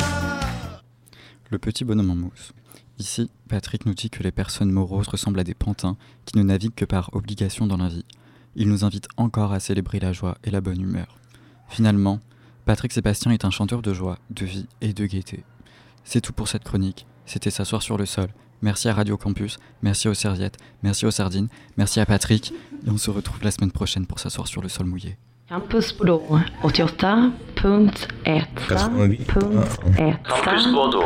Le 1.50 1.58
petit 1.60 1.84
bonhomme 1.84 2.12
en 2.12 2.16
mousse. 2.16 2.54
Ici, 3.00 3.30
Patrick 3.50 3.86
nous 3.86 3.94
dit 3.94 4.10
que 4.10 4.24
les 4.24 4.32
personnes 4.32 4.72
moroses 4.72 5.10
ressemblent 5.10 5.40
à 5.40 5.44
des 5.44 5.54
pantins 5.54 5.98
qui 6.25 6.38
ne 6.38 6.44
naviguent 6.44 6.74
que 6.74 6.86
par 6.86 7.10
obligation 7.13 7.68
dans 7.68 7.78
la 7.78 7.90
vie. 7.90 8.06
Il 8.56 8.70
nous 8.70 8.86
invite 8.86 9.08
encore 9.18 9.52
à 9.52 9.60
célébrer 9.60 10.00
la 10.00 10.13
joie 10.13 10.38
et 10.44 10.52
la 10.52 10.62
bonne 10.62 10.80
humeur. 10.80 11.18
Finalement, 11.68 12.20
Patrick 12.66 12.94
Sébastien 12.94 13.32
est 13.32 13.44
un 13.46 13.52
chanteur 13.52 13.82
de 13.82 13.94
joie, 13.94 14.20
de 14.30 14.46
vie 14.46 14.68
et 14.80 14.94
de 14.94 15.06
gaieté. 15.06 15.44
C'est 16.06 16.22
tout 16.22 16.34
pour 16.34 16.48
cette 16.48 16.63
chronique. 16.63 17.08
C'était 17.25 17.52
S'asseoir 17.52 17.82
sur 17.82 17.98
le 17.98 18.06
sol. 18.06 18.30
Merci 18.63 18.88
à 18.88 18.93
Radio 18.93 19.17
Campus, 19.17 19.60
merci 19.82 20.08
aux 20.08 20.13
serviettes, 20.13 20.58
merci 20.84 21.05
aux 21.05 21.12
sardines, 21.12 21.50
merci 21.77 22.00
à 22.00 22.05
Patrick. 22.05 22.53
Et 22.88 22.89
on 22.89 22.98
se 22.98 23.12
retrouve 23.12 23.43
la 23.43 23.51
semaine 23.51 23.72
prochaine 23.72 24.05
pour 24.08 24.20
s'asseoir 24.20 24.48
sur 24.48 24.62
le 24.62 24.70
sol 24.70 24.86
mouillé. 24.86 25.17
Campus 25.50 25.93
Bordeaux, 25.98 26.39
88.1. 26.63 27.32
Campus 30.24 30.67
Bordeaux. 30.72 31.03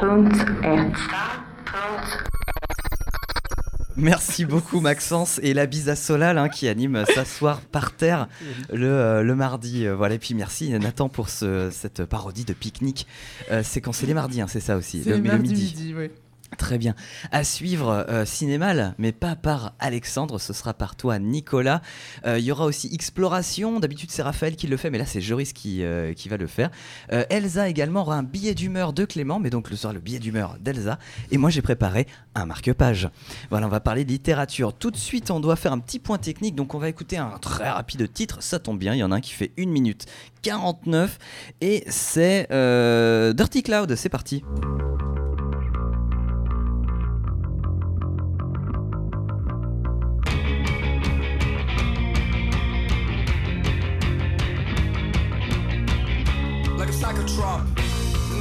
Merci 3.96 4.46
beaucoup 4.46 4.80
Maxence 4.80 5.40
et 5.42 5.56
la 5.56 5.66
bise 5.66 5.90
à 5.90 5.96
Solal 5.96 6.38
hein, 6.38 6.50
qui 6.50 6.68
anime 6.68 7.04
S'asseoir 7.16 7.62
par 7.62 7.94
terre 7.94 8.28
le, 8.72 8.86
euh, 8.88 9.24
le 9.24 9.34
mardi. 9.36 9.88
Euh, 9.88 9.96
voilà, 9.96 10.14
et 10.14 10.20
puis 10.20 10.36
merci 10.36 10.70
Nathan 10.78 11.10
pour 11.10 11.30
ce- 11.30 11.70
cette 11.72 12.06
parodie 12.06 12.46
de 12.46 12.54
pique-nique. 12.54 13.08
Euh, 13.52 13.62
c'est 13.64 13.82
quand 13.82 13.94
c'est 13.94 14.06
les 14.06 14.14
mardis, 14.14 14.42
hein, 14.42 14.48
c'est 14.48 14.60
ça 14.60 14.78
aussi, 14.78 15.04
le, 15.04 15.18
midi. 15.18 15.54
midi, 15.64 15.96
ouais. 15.96 16.12
Très 16.56 16.78
bien. 16.78 16.96
À 17.32 17.44
suivre 17.44 18.06
euh, 18.10 18.26
Cinémal, 18.26 18.96
mais 18.98 19.12
pas 19.12 19.36
par 19.36 19.74
Alexandre, 19.80 20.40
ce 20.40 20.54
sera 20.54 20.74
par 20.74 20.96
toi 20.96 21.20
Nicolas. 21.20 21.82
Euh, 22.26 22.40
Il 22.40 22.46
y 22.46 22.52
aura 22.52 22.66
aussi 22.66 22.90
Exploration, 22.94 23.80
d'habitude 23.80 24.12
c'est 24.12 24.22
Raphaël 24.22 24.56
qui 24.56 24.68
le 24.68 24.78
fait, 24.78 24.90
mais 24.90 24.98
là 24.98 25.06
c'est 25.06 25.20
Joris 25.20 25.52
qui, 25.52 25.84
euh, 25.84 26.14
qui 26.14 26.30
va 26.30 26.38
le 26.38 26.48
faire. 26.48 26.70
Elsa 27.10 27.68
également 27.68 28.02
aura 28.02 28.16
un 28.16 28.24
billet 28.24 28.56
d'humeur 28.56 28.94
de 28.94 29.04
Clément, 29.06 29.40
mais 29.40 29.50
donc 29.50 29.68
ce 29.70 29.76
sera 29.76 29.94
le 29.94 30.00
billet 30.00 30.20
d'humeur 30.20 30.58
d'Elsa. 30.60 31.00
Et 31.32 31.38
moi 31.38 31.50
j'ai 31.50 31.62
préparé 31.62 32.08
un 32.34 32.46
marque-page. 32.46 33.10
Voilà, 33.50 33.68
on 33.68 33.70
va 33.70 33.80
parler 33.80 34.06
de 34.06 34.10
littérature. 34.10 34.74
Tout 34.74 34.92
de 34.92 34.98
suite 34.98 35.30
on 35.32 35.40
doit 35.40 35.58
faire 35.58 35.74
un 35.74 35.80
petit 35.80 36.00
point 36.00 36.18
technique, 36.18 36.56
donc 36.56 36.74
on 36.74 36.80
va 36.80 36.88
écouter 36.88 37.18
un 37.18 37.38
très 37.40 37.70
rapide 37.70 38.12
titre, 38.12 38.42
ça 38.42 38.60
tombe 38.60 38.80
bien, 38.80 38.94
il 38.94 39.00
y 39.00 39.04
en 39.04 39.12
a 39.12 39.16
un 39.16 39.22
qui 39.22 39.34
fait 39.34 39.52
1 39.60 39.68
minute 39.68 40.06
49, 40.44 41.18
et 41.62 41.84
c'est 41.88 42.48
Dirty 43.36 43.64
Cloud, 43.64 43.96
c'est 43.96 44.10
parti. 44.10 44.44
Psychotrop. 56.98 57.62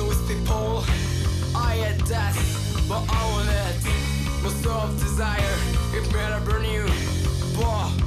Whiskey 0.09 0.41
pole, 0.47 0.83
I 1.55 1.75
had 1.85 2.03
death, 2.07 2.37
but 2.89 3.05
I 3.09 3.21
want 3.33 3.49
it. 3.49 3.85
My 4.43 4.49
soul 4.63 4.73
of 4.73 4.99
desire, 4.99 5.57
it 5.93 6.11
better 6.13 6.43
burn 6.45 6.65
you. 6.65 6.87
Boring, 7.55 8.06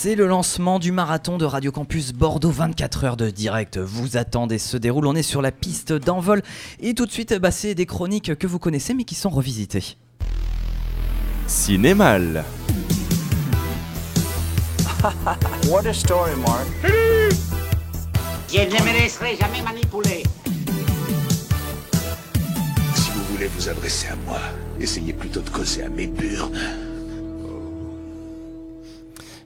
C'est 0.00 0.14
le 0.14 0.28
lancement 0.28 0.78
du 0.78 0.92
marathon 0.92 1.38
de 1.38 1.44
Radio 1.44 1.72
Campus 1.72 2.12
Bordeaux, 2.12 2.52
24 2.52 3.02
heures 3.02 3.16
de 3.16 3.30
direct 3.30 3.78
vous 3.78 4.16
attendent 4.16 4.52
et 4.52 4.58
se 4.58 4.76
déroule. 4.76 5.08
On 5.08 5.16
est 5.16 5.24
sur 5.24 5.42
la 5.42 5.50
piste 5.50 5.92
d'envol 5.92 6.40
et 6.78 6.94
tout 6.94 7.04
de 7.04 7.10
suite, 7.10 7.34
bah, 7.34 7.50
c'est 7.50 7.74
des 7.74 7.84
chroniques 7.84 8.36
que 8.36 8.46
vous 8.46 8.60
connaissez 8.60 8.94
mais 8.94 9.02
qui 9.02 9.16
sont 9.16 9.28
revisitées. 9.28 9.96
Cinémal. 11.48 12.44
What 15.66 15.88
a 15.88 15.92
story, 15.92 16.30
Mark. 16.46 16.68
Je 18.52 18.60
ne 18.60 18.84
me 18.84 19.00
laisserai 19.00 19.34
jamais 19.34 19.62
manipuler. 19.62 20.22
Si 22.94 23.10
vous 23.10 23.24
voulez 23.32 23.48
vous 23.48 23.68
adresser 23.68 24.06
à 24.12 24.16
moi, 24.28 24.38
essayez 24.78 25.12
plutôt 25.12 25.40
de 25.40 25.50
causer 25.50 25.82
à 25.82 25.88
mes 25.88 26.06
burnes. 26.06 26.87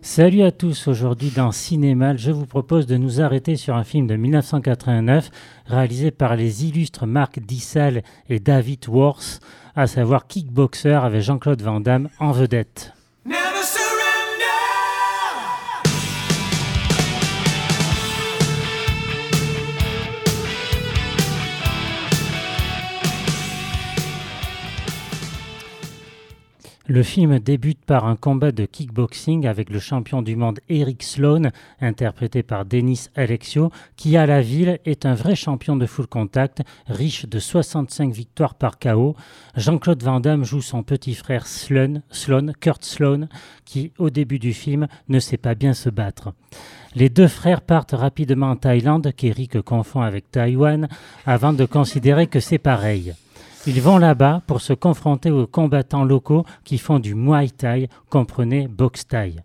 Salut 0.04 0.42
à 0.42 0.50
tous, 0.50 0.88
aujourd'hui 0.88 1.30
dans 1.30 1.52
Cinémal, 1.52 2.18
je 2.18 2.32
vous 2.32 2.44
propose 2.44 2.88
de 2.88 2.96
nous 2.96 3.20
arrêter 3.20 3.54
sur 3.54 3.76
un 3.76 3.84
film 3.84 4.08
de 4.08 4.16
1989 4.16 5.30
réalisé 5.66 6.10
par 6.10 6.34
les 6.34 6.66
illustres 6.66 7.06
Marc 7.06 7.38
Dissal 7.38 8.02
et 8.28 8.40
David 8.40 8.88
Worth, 8.88 9.38
à 9.76 9.86
savoir 9.86 10.26
Kickboxer 10.26 11.04
avec 11.04 11.20
Jean-Claude 11.20 11.62
Van 11.62 11.78
Damme 11.78 12.08
en 12.18 12.32
vedette. 12.32 12.94
Le 26.88 27.04
film 27.04 27.38
débute 27.38 27.84
par 27.84 28.06
un 28.06 28.16
combat 28.16 28.50
de 28.50 28.66
kickboxing 28.66 29.46
avec 29.46 29.70
le 29.70 29.78
champion 29.78 30.20
du 30.20 30.34
monde 30.34 30.58
Eric 30.68 31.04
Sloan, 31.04 31.50
interprété 31.80 32.42
par 32.42 32.64
Denis 32.64 33.06
Alexio, 33.14 33.70
qui 33.96 34.16
à 34.16 34.26
la 34.26 34.40
ville 34.40 34.80
est 34.84 35.06
un 35.06 35.14
vrai 35.14 35.36
champion 35.36 35.76
de 35.76 35.86
full 35.86 36.08
contact, 36.08 36.62
riche 36.88 37.26
de 37.26 37.38
65 37.38 38.12
victoires 38.12 38.56
par 38.56 38.80
KO. 38.80 39.14
Jean-Claude 39.56 40.02
Van 40.02 40.18
Damme 40.18 40.44
joue 40.44 40.60
son 40.60 40.82
petit 40.82 41.14
frère 41.14 41.46
Sloan, 41.46 42.02
Sloan, 42.10 42.50
Kurt 42.58 42.84
Sloan, 42.84 43.28
qui 43.64 43.92
au 43.98 44.10
début 44.10 44.40
du 44.40 44.52
film 44.52 44.88
ne 45.08 45.20
sait 45.20 45.36
pas 45.36 45.54
bien 45.54 45.74
se 45.74 45.88
battre. 45.88 46.32
Les 46.96 47.08
deux 47.08 47.28
frères 47.28 47.60
partent 47.60 47.92
rapidement 47.92 48.50
en 48.50 48.56
Thaïlande, 48.56 49.12
qu'Eric 49.16 49.62
confond 49.62 50.00
avec 50.00 50.32
Taïwan, 50.32 50.88
avant 51.26 51.52
de 51.52 51.64
considérer 51.64 52.26
que 52.26 52.40
c'est 52.40 52.58
pareil. 52.58 53.14
Ils 53.64 53.80
vont 53.80 53.98
là-bas 53.98 54.42
pour 54.48 54.60
se 54.60 54.72
confronter 54.72 55.30
aux 55.30 55.46
combattants 55.46 56.04
locaux 56.04 56.44
qui 56.64 56.78
font 56.78 56.98
du 56.98 57.14
Muay 57.14 57.48
Thai, 57.48 57.88
comprenez 58.10 58.66
boxe 58.66 59.06
Thai. 59.06 59.36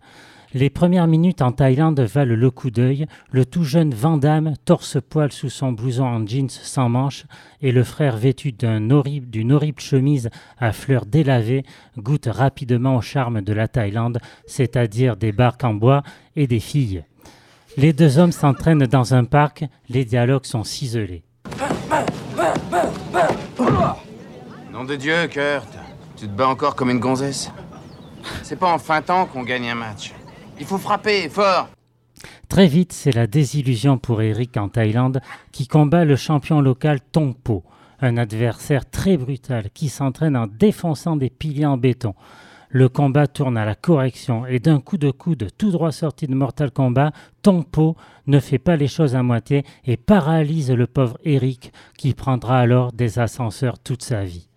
Les 0.54 0.70
premières 0.70 1.06
minutes 1.06 1.40
en 1.40 1.52
Thaïlande 1.52 2.00
valent 2.00 2.34
le 2.34 2.50
coup 2.50 2.70
d'œil. 2.70 3.06
Le 3.30 3.44
tout 3.44 3.62
jeune 3.62 3.94
Van 3.94 4.16
Damme, 4.16 4.54
torse-poil 4.64 5.30
sous 5.30 5.50
son 5.50 5.70
blouson 5.70 6.04
en 6.04 6.26
jeans 6.26 6.48
sans 6.48 6.88
manches, 6.88 7.26
et 7.60 7.70
le 7.70 7.84
frère 7.84 8.16
vêtu 8.16 8.50
d'une 8.50 8.92
horrible 9.52 9.80
chemise 9.80 10.30
à 10.58 10.72
fleurs 10.72 11.06
délavées, 11.06 11.64
goûtent 11.96 12.30
rapidement 12.32 12.96
au 12.96 13.02
charme 13.02 13.42
de 13.42 13.52
la 13.52 13.68
Thaïlande, 13.68 14.18
c'est-à-dire 14.46 15.16
des 15.16 15.32
barques 15.32 15.64
en 15.64 15.74
bois 15.74 16.02
et 16.34 16.46
des 16.46 16.60
filles. 16.60 17.04
Les 17.76 17.92
deux 17.92 18.18
hommes 18.18 18.32
s'entraînent 18.32 18.86
dans 18.86 19.14
un 19.14 19.24
parc, 19.24 19.64
les 19.88 20.04
dialogues 20.04 20.46
sont 20.46 20.64
ciselés. 20.64 21.22
De 24.86 24.94
Dieu, 24.94 25.26
Kurt. 25.26 25.66
Tu 26.16 26.28
te 26.28 26.32
bats 26.32 26.46
encore 26.46 26.76
comme 26.76 26.90
une 26.90 27.00
gonzesse 27.00 27.50
C'est 28.44 28.56
pas 28.56 28.72
en 28.72 28.78
feintant 28.78 29.26
qu'on 29.26 29.42
gagne 29.42 29.68
un 29.68 29.74
match. 29.74 30.14
Il 30.60 30.66
faut 30.66 30.78
frapper, 30.78 31.28
fort 31.28 31.68
Très 32.48 32.68
vite, 32.68 32.92
c'est 32.92 33.10
la 33.10 33.26
désillusion 33.26 33.98
pour 33.98 34.22
Eric 34.22 34.56
en 34.56 34.68
Thaïlande 34.68 35.20
qui 35.50 35.66
combat 35.66 36.04
le 36.04 36.14
champion 36.14 36.60
local 36.60 37.00
Tongpo, 37.00 37.64
un 38.00 38.16
adversaire 38.16 38.88
très 38.88 39.16
brutal 39.16 39.70
qui 39.74 39.88
s'entraîne 39.88 40.36
en 40.36 40.46
défonçant 40.46 41.16
des 41.16 41.30
piliers 41.30 41.66
en 41.66 41.76
béton. 41.76 42.14
Le 42.68 42.88
combat 42.88 43.26
tourne 43.26 43.58
à 43.58 43.64
la 43.64 43.74
correction 43.74 44.46
et 44.46 44.60
d'un 44.60 44.80
coup 44.80 44.96
de 44.96 45.10
coude 45.10 45.48
tout 45.58 45.72
droit 45.72 45.92
sorti 45.92 46.28
de 46.28 46.34
Mortal 46.34 46.70
Kombat, 46.70 47.10
Tongpo 47.42 47.96
ne 48.28 48.38
fait 48.38 48.58
pas 48.58 48.76
les 48.76 48.88
choses 48.88 49.16
à 49.16 49.24
moitié 49.24 49.64
et 49.84 49.96
paralyse 49.96 50.70
le 50.70 50.86
pauvre 50.86 51.18
Eric 51.24 51.72
qui 51.96 52.14
prendra 52.14 52.60
alors 52.60 52.92
des 52.92 53.18
ascenseurs 53.18 53.80
toute 53.80 54.02
sa 54.02 54.22
vie. 54.22 54.48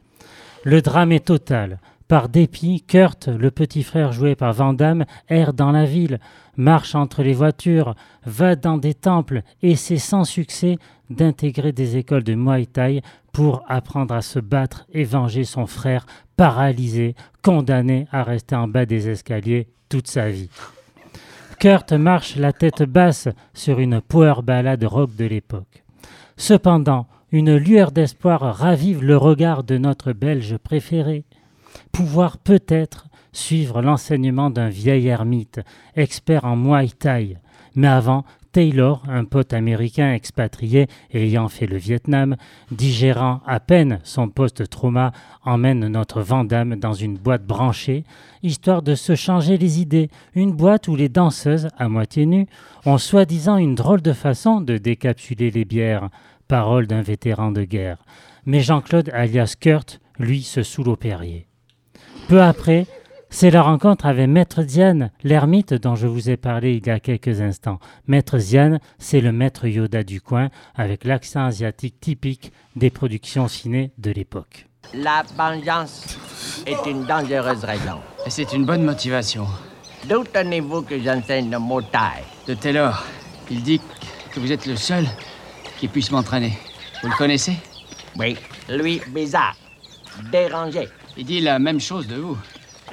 Le 0.64 0.82
drame 0.82 1.12
est 1.12 1.26
total. 1.26 1.80
Par 2.08 2.30
dépit, 2.30 2.84
Kurt, 2.88 3.30
le 3.30 3.50
petit 3.50 3.82
frère 3.82 4.12
joué 4.12 4.36
par 4.36 4.54
Van 4.54 4.74
Damme, 4.74 5.06
erre 5.28 5.54
dans 5.54 5.72
la 5.72 5.86
ville. 5.86 6.20
marche 6.56 6.94
entre 6.94 7.24
les 7.24 7.34
voitures, 7.34 7.96
va 8.26 8.56
dans 8.56 8.78
des 8.78 8.94
temples, 8.94 9.42
essaie 9.64 9.98
sans 9.98 10.24
succès 10.24 10.78
d'intégrer 11.10 11.72
des 11.72 11.98
écoles 11.98 12.24
de 12.24 12.36
Muay 12.36 12.68
Thai 12.68 13.02
pour 13.32 13.64
apprendre 13.68 14.14
à 14.14 14.22
se 14.22 14.38
battre 14.38 14.86
et 14.94 15.04
venger 15.04 15.46
son 15.46 15.66
frère 15.66 16.06
paralysé, 16.38 17.16
condamné 17.42 18.08
à 18.12 18.24
rester 18.24 18.56
en 18.56 18.68
bas 18.68 18.86
des 18.86 19.10
escaliers 19.10 19.68
toute 19.90 20.08
sa 20.08 20.30
vie. 20.30 20.50
Kurt 21.60 21.94
marche 21.94 22.36
la 22.36 22.54
tête 22.54 22.84
basse 22.84 23.30
sur 23.54 23.80
une 23.80 24.02
power 24.02 24.42
ballade 24.44 24.84
rock 24.84 25.16
de 25.16 25.26
l'époque. 25.26 25.84
Cependant, 26.38 27.08
une 27.32 27.56
lueur 27.56 27.92
d'espoir 27.92 28.42
ravive 28.42 29.04
le 29.04 29.18
regard 29.18 29.64
de 29.64 29.78
notre 29.78 30.12
Belge 30.12 30.58
préféré. 30.58 31.24
Pouvoir 31.92 32.38
peut-être 32.38 33.08
suivre 33.32 33.82
l'enseignement 33.82 34.50
d'un 34.50 34.70
vieil 34.70 35.08
ermite, 35.08 35.62
expert 35.96 36.44
en 36.44 36.58
Muay 36.58 36.90
Thai. 36.90 37.38
Mais 37.76 37.88
avant, 37.88 38.26
Taylor, 38.52 39.02
un 39.08 39.24
pote 39.24 39.54
américain 39.54 40.14
expatrié 40.14 40.88
ayant 41.14 41.48
fait 41.48 41.68
le 41.68 41.78
Vietnam, 41.78 42.36
digérant 42.70 43.40
à 43.46 43.62
peine 43.62 44.00
son 44.04 44.28
post-trauma, 44.28 45.14
emmène 45.46 45.88
notre 45.88 46.22
Vandame 46.22 46.76
dans 46.76 46.94
une 46.94 47.18
boîte 47.18 47.46
branchée, 47.46 48.04
histoire 48.44 48.82
de 48.82 48.94
se 48.96 49.16
changer 49.16 49.58
les 49.58 49.80
idées. 49.80 50.10
Une 50.36 50.52
boîte 50.52 50.90
où 50.90 50.98
les 50.98 51.08
danseuses, 51.08 51.70
à 51.78 51.88
moitié 51.88 52.26
nues, 52.26 52.48
ont 52.86 52.98
soi-disant 52.98 53.56
une 53.56 53.76
drôle 53.76 54.02
de 54.02 54.14
façon 54.14 54.60
de 54.60 54.78
décapsuler 54.78 55.50
les 55.50 55.64
bières. 55.64 56.10
Parole 56.52 56.86
d'un 56.86 57.02
vétéran 57.02 57.50
de 57.50 57.64
guerre. 57.64 58.04
Mais 58.46 58.60
Jean-Claude, 58.60 59.10
alias 59.14 59.56
Kurt, 59.58 60.02
lui, 60.20 60.44
se 60.44 60.64
saoule 60.64 60.90
au 60.90 60.98
Perrier. 60.98 61.48
Peu 62.28 62.42
après, 62.42 62.88
c'est 63.30 63.52
la 63.52 63.62
rencontre 63.62 64.06
avec 64.06 64.28
Maître 64.28 64.62
Diane, 64.62 65.12
l'ermite 65.24 65.74
dont 65.74 65.96
je 65.96 66.08
vous 66.08 66.30
ai 66.30 66.36
parlé 66.36 66.74
il 66.74 66.86
y 66.86 66.90
a 66.90 67.00
quelques 67.00 67.40
instants. 67.40 67.80
Maître 68.06 68.38
Diane, 68.38 68.82
c'est 68.98 69.22
le 69.22 69.32
maître 69.32 69.66
Yoda 69.66 70.04
du 70.04 70.20
coin, 70.20 70.50
avec 70.76 71.06
l'accent 71.06 71.46
asiatique 71.46 72.02
typique 72.02 72.52
des 72.76 72.90
productions 72.90 73.48
ciné 73.48 73.94
de 73.98 74.12
l'époque. 74.12 74.68
La 74.94 75.24
vengeance 75.38 76.20
est 76.68 76.86
une 76.86 77.06
dangereuse 77.06 77.64
raison. 77.64 78.02
Et 78.26 78.30
c'est 78.30 78.52
une 78.52 78.66
bonne 78.66 78.84
motivation. 78.84 79.46
D'où 80.10 80.26
tenez-vous 80.26 80.82
que 80.82 81.00
j'enseigne 81.00 81.50
le 81.50 81.60
mot 81.60 81.82
taille? 81.82 82.26
De 82.46 82.56
Taylor, 82.56 83.06
il 83.50 83.64
dit 83.64 83.80
que 84.34 84.42
vous 84.42 84.52
êtes 84.52 84.66
le 84.66 84.76
seul 84.76 85.06
qui 85.82 85.88
puisse 85.88 86.12
m'entraîner. 86.12 86.54
Vous 87.02 87.10
le 87.10 87.16
connaissez? 87.16 87.56
Oui, 88.16 88.38
lui, 88.70 89.02
bizarre, 89.08 89.56
dérangé. 90.32 90.88
Il 91.18 91.26
dit 91.26 91.42
la 91.42 91.58
même 91.58 91.80
chose 91.80 92.06
de 92.06 92.18
vous. 92.18 92.38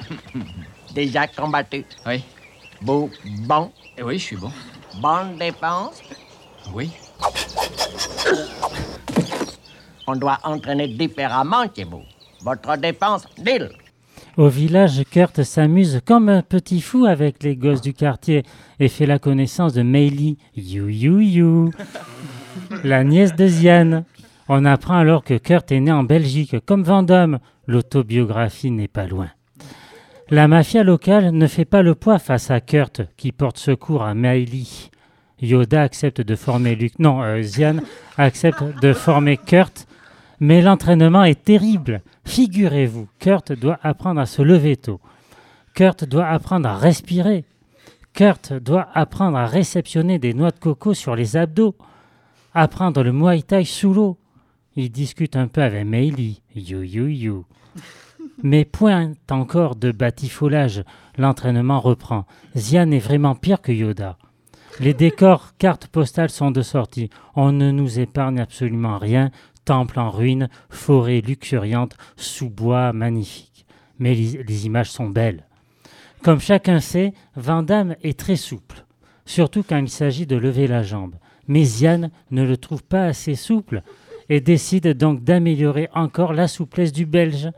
Déjà 0.95 1.27
combattu. 1.27 1.85
Oui. 2.07 2.23
Vous, 2.81 3.11
bon. 3.47 3.71
Et 3.95 4.01
oui, 4.01 4.17
je 4.17 4.23
suis 4.23 4.37
bon. 4.37 4.51
Bonne 4.99 5.37
défense. 5.37 6.01
Oui. 6.73 6.89
On 10.07 10.15
doit 10.15 10.39
entraîner 10.43 10.87
différemment 10.87 11.65
chez 11.75 11.83
vous. 11.83 12.01
Votre 12.41 12.75
défense, 12.77 13.27
nil. 13.37 13.69
Au 14.35 14.47
village, 14.47 15.03
Kurt 15.11 15.43
s'amuse 15.43 16.01
comme 16.05 16.27
un 16.27 16.41
petit 16.41 16.81
fou 16.81 17.05
avec 17.05 17.43
les 17.43 17.55
gosses 17.55 17.81
du 17.81 17.93
quartier 17.93 18.43
et 18.79 18.87
fait 18.87 19.05
la 19.05 19.19
connaissance 19.19 19.73
de 19.73 19.83
Meili, 19.83 20.39
you 20.55 20.87
you 20.87 21.19
you, 21.19 21.71
la 22.83 23.03
nièce 23.03 23.35
de 23.35 23.47
Ziane. 23.47 24.05
On 24.47 24.65
apprend 24.65 24.95
alors 24.95 25.23
que 25.23 25.37
Kurt 25.37 25.71
est 25.71 25.79
né 25.79 25.91
en 25.91 26.03
Belgique, 26.03 26.55
comme 26.65 26.83
Vendôme. 26.83 27.39
L'autobiographie 27.67 28.71
n'est 28.71 28.87
pas 28.87 29.05
loin. 29.05 29.29
La 30.31 30.47
mafia 30.47 30.83
locale 30.83 31.31
ne 31.31 31.47
fait 31.47 31.65
pas 31.65 31.81
le 31.81 31.95
poids 31.95 32.19
face 32.19 32.51
à 32.51 32.61
Kurt, 32.61 33.01
qui 33.17 33.31
porte 33.31 33.57
secours 33.57 34.03
à 34.03 34.13
Meili. 34.13 34.91
Yoda 35.41 35.81
accepte 35.81 36.21
de 36.21 36.35
former 36.35 36.75
Luke. 36.75 36.99
Non, 36.99 37.23
euh, 37.23 37.41
Ziane 37.41 37.81
accepte 38.17 38.63
de 38.81 38.93
former 38.93 39.37
Kurt, 39.37 39.87
mais 40.39 40.61
l'entraînement 40.61 41.23
est 41.23 41.43
terrible. 41.43 42.01
Figurez-vous, 42.25 43.07
Kurt 43.19 43.53
doit 43.53 43.79
apprendre 43.81 44.21
à 44.21 44.25
se 44.25 44.41
lever 44.41 44.77
tôt. 44.77 44.99
Kurt 45.73 46.03
doit 46.03 46.27
apprendre 46.27 46.67
à 46.69 46.77
respirer. 46.77 47.45
Kurt 48.13 48.53
doit 48.53 48.87
apprendre 48.93 49.37
à 49.37 49.45
réceptionner 49.45 50.19
des 50.19 50.33
noix 50.33 50.51
de 50.51 50.59
coco 50.59 50.93
sur 50.93 51.15
les 51.15 51.37
abdos. 51.37 51.75
Apprendre 52.61 53.03
le 53.03 53.13
Muay 53.13 53.41
Thai 53.41 53.63
sous 53.63 53.93
l'eau. 53.93 54.17
Il 54.75 54.91
discute 54.91 55.37
un 55.37 55.47
peu 55.47 55.61
avec 55.61 55.85
Meili. 55.85 56.41
You, 56.53 56.81
you, 56.81 57.07
you. 57.07 57.45
Mais 58.43 58.65
point 58.65 59.13
encore 59.31 59.77
de 59.77 59.93
batifolage, 59.93 60.83
l'entraînement 61.17 61.79
reprend. 61.79 62.25
Zian 62.57 62.91
est 62.91 62.99
vraiment 62.99 63.33
pire 63.33 63.61
que 63.61 63.71
Yoda. 63.71 64.17
Les 64.81 64.93
décors, 64.93 65.53
cartes 65.57 65.87
postales 65.87 66.31
sont 66.31 66.51
de 66.51 66.61
sortie. 66.61 67.09
On 67.33 67.53
ne 67.53 67.71
nous 67.71 68.01
épargne 68.01 68.41
absolument 68.41 68.97
rien. 68.97 69.31
Temple 69.63 69.97
en 69.97 70.09
ruine, 70.09 70.49
forêt 70.69 71.21
luxuriante, 71.21 71.95
sous-bois 72.17 72.91
magnifique. 72.91 73.65
Mais 73.99 74.13
les, 74.15 74.43
les 74.43 74.65
images 74.65 74.91
sont 74.91 75.07
belles. 75.07 75.45
Comme 76.23 76.41
chacun 76.41 76.81
sait, 76.81 77.13
Vandame 77.37 77.95
est 78.03 78.19
très 78.19 78.35
souple, 78.35 78.85
surtout 79.25 79.63
quand 79.63 79.77
il 79.77 79.87
s'agit 79.87 80.27
de 80.27 80.35
lever 80.35 80.67
la 80.67 80.83
jambe. 80.83 81.15
Mais 81.49 81.65
Zian 81.65 82.11
ne 82.31 82.43
le 82.43 82.55
trouve 82.55 82.83
pas 82.83 83.05
assez 83.05 83.35
souple 83.35 83.81
et 84.29 84.39
décide 84.39 84.93
donc 84.93 85.23
d'améliorer 85.23 85.89
encore 85.93 86.33
la 86.33 86.47
souplesse 86.47 86.93
du 86.93 87.05
Belge 87.05 87.49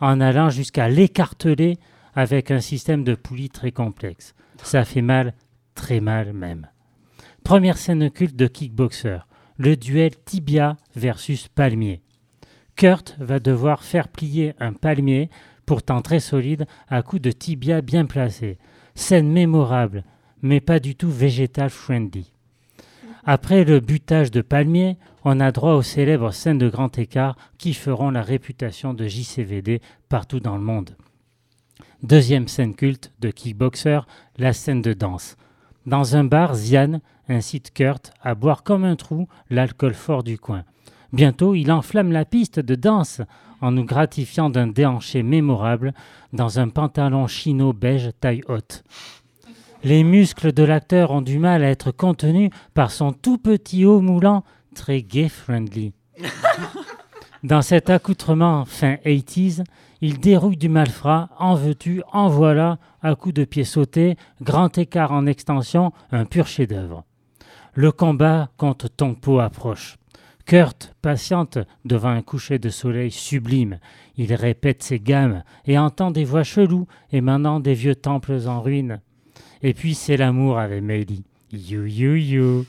en 0.00 0.20
allant 0.20 0.48
jusqu'à 0.48 0.88
l'écarteler 0.88 1.76
avec 2.14 2.50
un 2.50 2.60
système 2.60 3.04
de 3.04 3.14
poulies 3.14 3.50
très 3.50 3.72
complexe. 3.72 4.34
Ça 4.62 4.84
fait 4.84 5.02
mal, 5.02 5.34
très 5.74 6.00
mal 6.00 6.32
même. 6.32 6.68
Première 7.42 7.76
scène 7.76 8.10
culte 8.10 8.36
de 8.36 8.46
kickboxer, 8.46 9.18
le 9.56 9.76
duel 9.76 10.12
tibia 10.24 10.76
versus 10.94 11.48
palmier. 11.48 12.02
Kurt 12.76 13.16
va 13.18 13.40
devoir 13.40 13.82
faire 13.82 14.08
plier 14.08 14.54
un 14.60 14.72
palmier, 14.72 15.28
pourtant 15.66 16.02
très 16.02 16.20
solide, 16.20 16.66
à 16.88 17.02
coups 17.02 17.22
de 17.22 17.32
tibia 17.32 17.80
bien 17.80 18.06
placés. 18.06 18.58
Scène 18.94 19.30
mémorable, 19.30 20.04
mais 20.40 20.60
pas 20.60 20.78
du 20.78 20.94
tout 20.94 21.10
végétal 21.10 21.70
friendly. 21.70 22.32
Après 23.24 23.64
le 23.64 23.80
butage 23.80 24.30
de 24.30 24.40
palmier, 24.40 24.96
on 25.24 25.40
a 25.40 25.52
droit 25.52 25.74
aux 25.74 25.82
célèbres 25.82 26.32
scènes 26.32 26.58
de 26.58 26.68
grand 26.68 26.98
écart 26.98 27.36
qui 27.58 27.74
feront 27.74 28.10
la 28.10 28.22
réputation 28.22 28.94
de 28.94 29.06
JCVD 29.06 29.80
partout 30.08 30.40
dans 30.40 30.56
le 30.56 30.62
monde. 30.62 30.96
Deuxième 32.02 32.48
scène 32.48 32.74
culte 32.74 33.12
de 33.20 33.30
kickboxer, 33.30 34.00
la 34.38 34.54
scène 34.54 34.80
de 34.80 34.94
danse. 34.94 35.36
Dans 35.84 36.16
un 36.16 36.24
bar, 36.24 36.54
Zian 36.54 37.00
incite 37.28 37.72
Kurt 37.74 38.12
à 38.22 38.34
boire 38.34 38.62
comme 38.62 38.84
un 38.84 38.96
trou 38.96 39.28
l'alcool 39.50 39.94
fort 39.94 40.22
du 40.22 40.38
coin. 40.38 40.64
Bientôt, 41.12 41.54
il 41.54 41.70
enflamme 41.72 42.12
la 42.12 42.24
piste 42.24 42.60
de 42.60 42.74
danse 42.74 43.20
en 43.60 43.72
nous 43.72 43.84
gratifiant 43.84 44.48
d'un 44.48 44.68
déhanché 44.68 45.22
mémorable 45.22 45.92
dans 46.32 46.58
un 46.58 46.68
pantalon 46.68 47.26
chino 47.26 47.72
beige 47.72 48.10
taille 48.20 48.42
haute. 48.48 48.82
Les 49.82 50.04
muscles 50.04 50.52
de 50.52 50.62
l'acteur 50.62 51.10
ont 51.10 51.22
du 51.22 51.38
mal 51.38 51.64
à 51.64 51.70
être 51.70 51.90
contenus 51.90 52.50
par 52.74 52.90
son 52.90 53.12
tout 53.12 53.38
petit 53.38 53.86
haut 53.86 54.02
moulant 54.02 54.44
très 54.74 55.02
gay-friendly. 55.02 55.94
Dans 57.42 57.62
cet 57.62 57.88
accoutrement 57.88 58.66
fin 58.66 58.96
80s, 59.06 59.64
il 60.02 60.20
dérouille 60.20 60.58
du 60.58 60.68
malfrat, 60.68 61.30
en 61.38 61.54
veux-tu, 61.54 62.02
en 62.12 62.28
voilà, 62.28 62.78
à 63.00 63.14
coups 63.14 63.34
de 63.34 63.44
pied 63.44 63.64
sautés, 63.64 64.16
grand 64.42 64.76
écart 64.76 65.12
en 65.12 65.24
extension, 65.24 65.92
un 66.12 66.26
pur 66.26 66.46
chef-d'œuvre. 66.46 67.04
Le 67.72 67.90
combat 67.90 68.50
contre 68.58 68.88
Tongpo 68.88 69.38
approche. 69.38 69.96
Kurt 70.44 70.94
patiente 71.00 71.58
devant 71.86 72.10
un 72.10 72.22
coucher 72.22 72.58
de 72.58 72.68
soleil 72.68 73.10
sublime. 73.10 73.78
Il 74.16 74.34
répète 74.34 74.82
ses 74.82 75.00
gammes 75.00 75.42
et 75.64 75.78
entend 75.78 76.10
des 76.10 76.24
voix 76.24 76.42
cheloues 76.42 76.86
émanant 77.12 77.60
des 77.60 77.74
vieux 77.74 77.94
temples 77.94 78.46
en 78.46 78.60
ruine. 78.60 79.00
Et 79.62 79.74
puis 79.74 79.94
c'est 79.94 80.16
l'amour 80.16 80.58
avec 80.58 80.82
Meili. 80.82 81.24
You, 81.52 81.84
you, 81.84 82.14
you. 82.14 82.66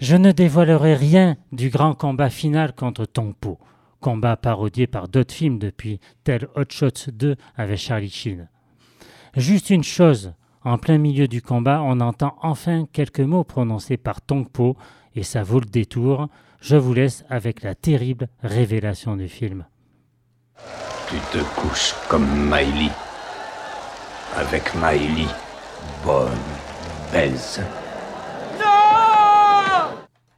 Je 0.00 0.16
ne 0.16 0.32
dévoilerai 0.32 0.94
rien 0.94 1.36
du 1.52 1.68
grand 1.68 1.94
combat 1.94 2.30
final 2.30 2.74
contre 2.74 3.04
Tongpo, 3.06 3.58
combat 4.00 4.36
parodié 4.36 4.86
par 4.86 5.08
d'autres 5.08 5.34
films 5.34 5.58
depuis, 5.58 6.00
tel 6.24 6.48
Hot 6.54 6.70
Shots 6.70 7.10
2 7.12 7.36
avec 7.56 7.78
Charlie 7.78 8.10
Sheen. 8.10 8.48
Juste 9.36 9.70
une 9.70 9.84
chose, 9.84 10.32
en 10.64 10.78
plein 10.78 10.98
milieu 10.98 11.28
du 11.28 11.42
combat, 11.42 11.82
on 11.82 12.00
entend 12.00 12.36
enfin 12.42 12.86
quelques 12.92 13.20
mots 13.20 13.44
prononcés 13.44 13.96
par 13.96 14.20
Tongpo, 14.20 14.76
et 15.14 15.22
ça 15.22 15.42
vaut 15.42 15.60
le 15.60 15.66
détour. 15.66 16.28
Je 16.60 16.76
vous 16.76 16.94
laisse 16.94 17.24
avec 17.28 17.62
la 17.62 17.74
terrible 17.74 18.28
révélation 18.42 19.16
du 19.16 19.28
film. 19.28 19.66
Tu 21.08 21.16
te 21.32 21.42
couches 21.60 21.94
comme 22.08 22.48
Maïli. 22.48 22.90
Avec 24.36 24.74
Maïli, 24.76 25.26
bonne 26.04 26.30
baise. 27.12 27.60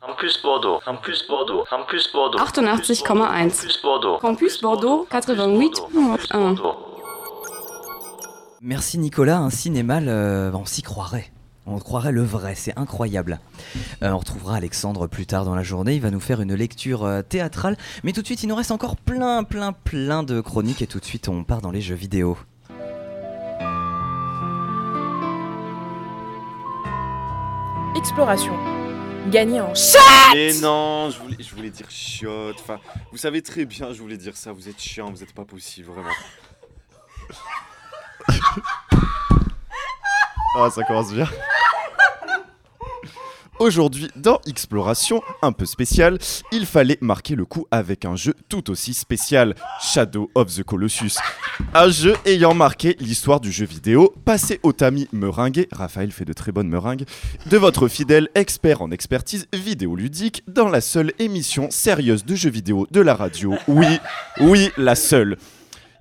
Campus 0.00 0.42
Bordeaux, 0.42 0.78
Campus 0.84 1.26
Bordeaux, 1.26 1.64
Campus 1.68 2.12
Bordeaux. 2.12 2.38
88,1. 2.38 3.16
Campus 3.48 3.82
Bordeaux. 3.82 4.18
Campus 4.18 4.60
Bordeaux, 4.60 5.06
88,1. 5.10 6.74
Merci 8.60 8.98
Nicolas, 8.98 9.38
un 9.38 9.50
cinéma, 9.50 10.00
euh, 10.00 10.52
on 10.54 10.64
s'y 10.64 10.82
croirait. 10.82 11.32
On 11.66 11.78
croirait 11.78 12.12
le 12.12 12.22
vrai, 12.22 12.54
c'est 12.54 12.76
incroyable. 12.78 13.40
Euh, 14.02 14.10
on 14.10 14.18
retrouvera 14.18 14.56
Alexandre 14.56 15.08
plus 15.08 15.26
tard 15.26 15.44
dans 15.44 15.56
la 15.56 15.64
journée, 15.64 15.96
il 15.96 16.00
va 16.00 16.10
nous 16.12 16.20
faire 16.20 16.40
une 16.40 16.54
lecture 16.54 17.04
euh, 17.04 17.22
théâtrale. 17.22 17.76
Mais 18.04 18.12
tout 18.12 18.20
de 18.20 18.26
suite, 18.26 18.44
il 18.44 18.48
nous 18.48 18.54
reste 18.54 18.70
encore 18.70 18.96
plein, 18.96 19.42
plein, 19.42 19.72
plein 19.72 20.22
de 20.22 20.40
chroniques 20.40 20.82
et 20.82 20.86
tout 20.86 21.00
de 21.00 21.04
suite, 21.04 21.28
on 21.28 21.42
part 21.42 21.60
dans 21.60 21.72
les 21.72 21.80
jeux 21.80 21.96
vidéo. 21.96 22.36
Exploration. 28.02 28.52
Gagné 29.30 29.60
en 29.60 29.72
chat 29.76 30.00
Mais 30.34 30.52
non, 30.54 31.08
je 31.08 31.20
voulais, 31.20 31.36
je 31.38 31.54
voulais 31.54 31.70
dire 31.70 31.88
chiotte. 31.88 32.56
Enfin, 32.58 32.80
vous 33.12 33.16
savez 33.16 33.42
très 33.42 33.64
bien, 33.64 33.92
je 33.92 34.02
voulais 34.02 34.16
dire 34.16 34.36
ça. 34.36 34.50
Vous 34.50 34.68
êtes 34.68 34.80
chiant, 34.80 35.08
vous 35.12 35.22
êtes 35.22 35.32
pas 35.32 35.44
possible, 35.44 35.86
vraiment. 35.86 36.10
ah, 40.58 40.68
ça 40.68 40.82
commence 40.82 41.12
bien. 41.12 41.28
Aujourd'hui, 43.58 44.08
dans 44.16 44.40
Exploration, 44.46 45.22
un 45.42 45.52
peu 45.52 45.66
spécial, 45.66 46.18
il 46.52 46.66
fallait 46.66 46.98
marquer 47.00 47.36
le 47.36 47.44
coup 47.44 47.66
avec 47.70 48.04
un 48.04 48.16
jeu 48.16 48.34
tout 48.48 48.70
aussi 48.70 48.94
spécial, 48.94 49.54
Shadow 49.80 50.30
of 50.34 50.52
the 50.54 50.64
Colossus. 50.64 51.18
Un 51.74 51.90
jeu 51.90 52.16
ayant 52.24 52.54
marqué 52.54 52.96
l'histoire 52.98 53.40
du 53.40 53.52
jeu 53.52 53.66
vidéo, 53.66 54.14
passé 54.24 54.58
au 54.62 54.72
tamis 54.72 55.06
meringué, 55.12 55.68
Raphaël 55.70 56.10
fait 56.12 56.24
de 56.24 56.32
très 56.32 56.50
bonnes 56.50 56.68
meringues, 56.68 57.04
de 57.46 57.56
votre 57.56 57.88
fidèle 57.88 58.30
expert 58.34 58.82
en 58.82 58.90
expertise 58.90 59.46
vidéoludique 59.52 60.42
dans 60.48 60.68
la 60.68 60.80
seule 60.80 61.12
émission 61.18 61.70
sérieuse 61.70 62.24
de 62.24 62.34
jeux 62.34 62.50
vidéo 62.50 62.88
de 62.90 63.00
la 63.00 63.14
radio. 63.14 63.54
Oui, 63.68 63.98
oui, 64.40 64.70
la 64.76 64.94
seule. 64.94 65.36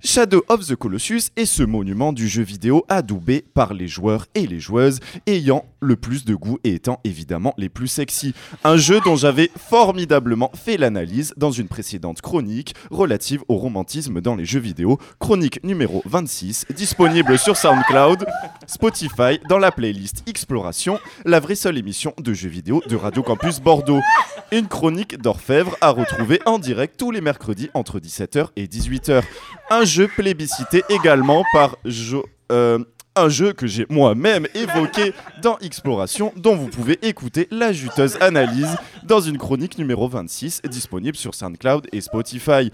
Shadow 0.04 0.42
of 0.48 0.66
the 0.66 0.74
Colossus 0.74 1.30
est 1.36 1.46
ce 1.46 1.62
monument 1.62 2.12
du 2.12 2.26
jeu 2.26 2.42
vidéo 2.42 2.84
adoubé 2.88 3.44
par 3.54 3.72
les 3.72 3.86
joueurs 3.86 4.26
et 4.34 4.48
les 4.48 4.58
joueuses 4.58 4.98
ayant 5.28 5.64
le 5.78 5.94
plus 5.94 6.24
de 6.24 6.34
goût 6.34 6.58
et 6.64 6.74
étant 6.74 6.98
évidemment 7.04 7.54
les 7.56 7.68
plus 7.68 7.86
sexy. 7.86 8.34
Un 8.64 8.76
jeu 8.76 9.00
dont 9.04 9.14
j'avais 9.14 9.48
formidablement 9.56 10.50
fait 10.54 10.76
l'analyse 10.76 11.34
dans 11.36 11.52
une 11.52 11.68
précédente 11.68 12.20
chronique 12.20 12.74
relative 12.90 13.44
au 13.46 13.56
romantisme 13.56 14.20
dans 14.20 14.34
les 14.34 14.44
jeux 14.44 14.58
vidéo, 14.58 14.98
chronique 15.20 15.62
numéro 15.62 16.02
26, 16.04 16.66
disponible 16.74 17.38
sur 17.38 17.56
SoundCloud, 17.56 18.26
Spotify, 18.66 19.38
dans 19.48 19.58
la 19.58 19.70
playlist 19.70 20.24
Exploration, 20.26 20.98
la 21.24 21.38
vraie 21.38 21.54
seule 21.54 21.78
émission 21.78 22.12
de 22.18 22.32
jeux 22.32 22.48
vidéo 22.48 22.82
de 22.88 22.96
Radio 22.96 23.22
Campus 23.22 23.60
Bordeaux. 23.60 24.00
Une 24.50 24.66
chronique 24.66 25.16
d'orfèvre 25.22 25.76
à 25.80 25.90
retrouver 25.90 26.40
en 26.44 26.58
direct 26.58 26.96
tous 26.98 27.12
les 27.12 27.20
mercredis 27.20 27.70
entre 27.72 28.00
17h 28.00 28.48
et 28.56 28.66
18h. 28.66 29.22
Un 29.70 29.84
jeu 29.92 30.08
plébiscité 30.08 30.82
également 30.88 31.44
par 31.52 31.76
euh, 32.50 32.78
un 33.14 33.28
jeu 33.28 33.52
que 33.52 33.66
j'ai 33.66 33.84
moi-même 33.90 34.46
évoqué 34.54 35.12
dans 35.42 35.58
Exploration, 35.58 36.32
dont 36.36 36.56
vous 36.56 36.68
pouvez 36.68 36.98
écouter 37.06 37.46
la 37.50 37.74
juteuse 37.74 38.16
analyse 38.22 38.74
dans 39.02 39.20
une 39.20 39.36
chronique 39.36 39.76
numéro 39.76 40.08
26 40.08 40.62
disponible 40.64 41.16
sur 41.16 41.34
SoundCloud 41.34 41.88
et 41.92 42.00
Spotify. 42.00 42.70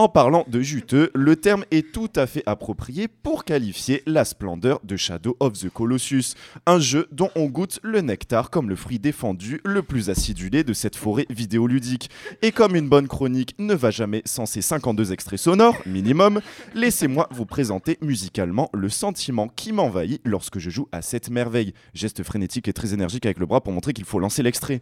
En 0.00 0.08
parlant 0.08 0.44
de 0.46 0.60
juteux, 0.60 1.10
le 1.12 1.34
terme 1.34 1.64
est 1.72 1.90
tout 1.90 2.10
à 2.14 2.28
fait 2.28 2.44
approprié 2.46 3.08
pour 3.08 3.44
qualifier 3.44 4.04
la 4.06 4.24
splendeur 4.24 4.78
de 4.84 4.96
Shadow 4.96 5.36
of 5.40 5.54
the 5.54 5.68
Colossus, 5.70 6.36
un 6.66 6.78
jeu 6.78 7.08
dont 7.10 7.30
on 7.34 7.46
goûte 7.46 7.80
le 7.82 8.00
nectar 8.00 8.50
comme 8.50 8.68
le 8.68 8.76
fruit 8.76 9.00
défendu 9.00 9.60
le 9.64 9.82
plus 9.82 10.08
acidulé 10.08 10.62
de 10.62 10.72
cette 10.72 10.94
forêt 10.94 11.26
vidéoludique. 11.30 12.10
Et 12.42 12.52
comme 12.52 12.76
une 12.76 12.88
bonne 12.88 13.08
chronique 13.08 13.56
ne 13.58 13.74
va 13.74 13.90
jamais 13.90 14.22
sans 14.24 14.46
ses 14.46 14.62
52 14.62 15.10
extraits 15.10 15.40
sonores, 15.40 15.82
minimum, 15.84 16.42
laissez-moi 16.74 17.26
vous 17.32 17.44
présenter 17.44 17.98
musicalement 18.00 18.70
le 18.72 18.90
sentiment 18.90 19.48
qui 19.48 19.72
m'envahit 19.72 20.20
lorsque 20.24 20.60
je 20.60 20.70
joue 20.70 20.86
à 20.92 21.02
cette 21.02 21.28
merveille. 21.28 21.74
Geste 21.92 22.22
frénétique 22.22 22.68
et 22.68 22.72
très 22.72 22.94
énergique 22.94 23.26
avec 23.26 23.40
le 23.40 23.46
bras 23.46 23.62
pour 23.62 23.72
montrer 23.72 23.94
qu'il 23.94 24.04
faut 24.04 24.20
lancer 24.20 24.44
l'extrait. 24.44 24.80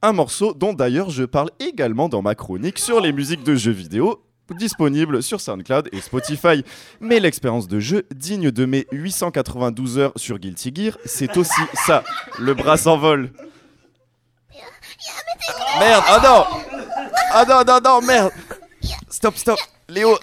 Un 0.00 0.12
morceau 0.12 0.54
dont 0.54 0.72
d'ailleurs 0.74 1.10
je 1.10 1.24
parle 1.24 1.50
également 1.58 2.08
dans 2.08 2.22
ma 2.22 2.36
chronique 2.36 2.78
sur 2.78 3.00
les 3.00 3.12
musiques 3.12 3.42
de 3.42 3.56
jeux 3.56 3.72
vidéo 3.72 4.22
disponible 4.54 5.22
sur 5.22 5.40
SoundCloud 5.40 5.88
et 5.92 6.00
Spotify. 6.00 6.64
Mais 7.00 7.20
l'expérience 7.20 7.68
de 7.68 7.80
jeu 7.80 8.06
digne 8.14 8.50
de 8.50 8.64
mes 8.64 8.86
892 8.92 9.98
heures 9.98 10.12
sur 10.16 10.38
Guilty 10.38 10.72
Gear, 10.74 10.98
c'est 11.04 11.36
aussi 11.36 11.60
ça, 11.74 12.04
le 12.38 12.54
bras 12.54 12.76
s'envole. 12.76 13.32
Merde, 15.78 16.04
oh 16.10 16.18
non 16.22 16.44
Ah 17.32 17.44
non, 17.46 17.62
non, 17.66 17.80
non, 17.84 18.06
merde 18.06 18.30
Stop, 19.10 19.36
stop 19.36 19.58
Léo. 19.88 20.16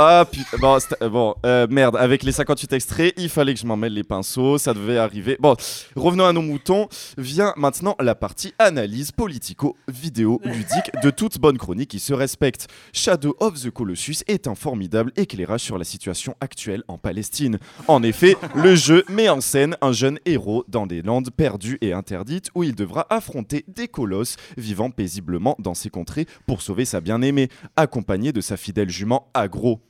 Ah 0.00 0.24
putain, 0.30 0.58
bon, 0.58 0.78
bon 1.10 1.34
euh, 1.44 1.66
merde, 1.68 1.96
avec 1.96 2.22
les 2.22 2.30
58 2.30 2.72
extraits, 2.72 3.14
il 3.16 3.28
fallait 3.28 3.52
que 3.52 3.58
je 3.58 3.66
m'en 3.66 3.76
mêle 3.76 3.94
les 3.94 4.04
pinceaux, 4.04 4.56
ça 4.56 4.72
devait 4.72 4.96
arriver. 4.96 5.36
Bon, 5.40 5.56
revenons 5.96 6.24
à 6.24 6.32
nos 6.32 6.40
moutons. 6.40 6.88
Vient 7.16 7.52
maintenant 7.56 7.96
la 7.98 8.14
partie 8.14 8.54
analyse 8.60 9.10
politico-vidéo-ludique 9.10 10.92
de 11.02 11.10
toute 11.10 11.40
bonne 11.40 11.58
chronique 11.58 11.90
qui 11.90 11.98
se 11.98 12.14
respecte. 12.14 12.68
Shadow 12.92 13.34
of 13.40 13.60
the 13.60 13.70
Colossus 13.70 14.22
est 14.28 14.46
un 14.46 14.54
formidable 14.54 15.10
éclairage 15.16 15.62
sur 15.62 15.78
la 15.78 15.84
situation 15.84 16.36
actuelle 16.40 16.84
en 16.86 16.96
Palestine. 16.96 17.58
En 17.88 18.04
effet, 18.04 18.36
le 18.54 18.76
jeu 18.76 19.02
met 19.08 19.28
en 19.28 19.40
scène 19.40 19.76
un 19.80 19.90
jeune 19.90 20.20
héros 20.26 20.64
dans 20.68 20.86
des 20.86 21.02
landes 21.02 21.30
perdues 21.30 21.78
et 21.80 21.92
interdites 21.92 22.50
où 22.54 22.62
il 22.62 22.76
devra 22.76 23.08
affronter 23.10 23.64
des 23.66 23.88
colosses 23.88 24.36
vivant 24.56 24.92
paisiblement 24.92 25.56
dans 25.58 25.74
ces 25.74 25.90
contrées 25.90 26.26
pour 26.46 26.62
sauver 26.62 26.84
sa 26.84 27.00
bien-aimée, 27.00 27.48
accompagné 27.74 28.30
de 28.30 28.40
sa 28.40 28.56
fidèle 28.56 28.90
jument 28.90 29.28
Agro. 29.34 29.80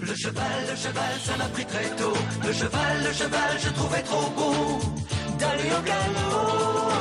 Le 0.00 0.14
cheval, 0.14 0.66
le 0.70 0.76
cheval, 0.76 1.14
ça 1.24 1.36
m'a 1.36 1.46
pris 1.46 1.64
très 1.64 1.88
tôt. 1.96 2.12
Le 2.46 2.52
cheval, 2.52 3.04
le 3.06 3.12
cheval, 3.12 3.58
je 3.58 3.70
trouvais 3.70 4.02
trop 4.02 4.30
beau 4.30 4.80
d'aller 5.38 5.70
au 5.78 5.82
galop. 5.82 6.94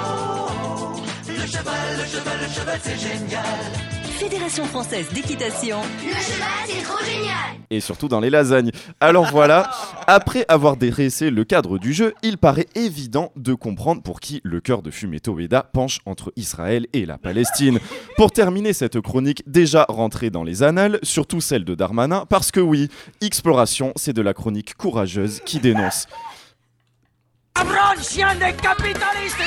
Le 1.28 1.46
cheval, 1.48 1.98
le 1.98 2.06
cheval, 2.06 2.40
le 2.42 2.48
cheval, 2.54 2.80
c'est 2.84 2.98
génial. 2.98 4.03
Fédération 4.24 4.64
française 4.64 5.06
d'équitation. 5.14 5.82
Le 6.02 6.14
cheval, 6.14 6.48
c'est 6.66 6.82
trop 6.84 7.04
génial. 7.04 7.34
et 7.70 7.82
surtout 7.82 8.08
dans 8.08 8.22
les 8.22 8.30
lasagnes. 8.30 8.72
Alors 9.02 9.26
voilà, 9.30 9.70
après 10.08 10.46
avoir 10.48 10.78
dressé 10.78 11.30
le 11.30 11.44
cadre 11.44 11.78
du 11.78 11.92
jeu, 11.92 12.14
il 12.24 12.38
paraît 12.38 12.68
évident 12.74 13.34
de 13.36 13.54
comprendre 13.54 14.02
pour 14.02 14.22
qui 14.22 14.40
le 14.46 14.62
cœur 14.62 14.82
de 14.82 14.92
Fumeto 14.92 15.38
Ueda 15.38 15.64
penche 15.64 16.00
entre 16.06 16.32
Israël 16.38 16.88
et 16.94 17.06
la 17.06 17.18
Palestine. 17.18 17.80
Pour 18.16 18.32
terminer 18.32 18.72
cette 18.72 19.02
chronique 19.02 19.44
déjà 19.46 19.86
rentrée 19.90 20.30
dans 20.30 20.46
les 20.46 20.64
annales, 20.64 21.00
surtout 21.04 21.42
celle 21.42 21.66
de 21.66 21.76
Darmanin, 21.76 22.26
parce 22.30 22.52
que 22.52 22.62
oui, 22.62 22.88
Exploration, 23.20 23.92
c'est 23.98 24.14
de 24.14 24.22
la 24.22 24.34
chronique 24.34 24.76
courageuse 24.76 25.42
qui 25.46 25.60
dénonce. 25.60 26.08
Chien 28.02 28.34
des 28.36 28.54
capitalistes 28.62 29.38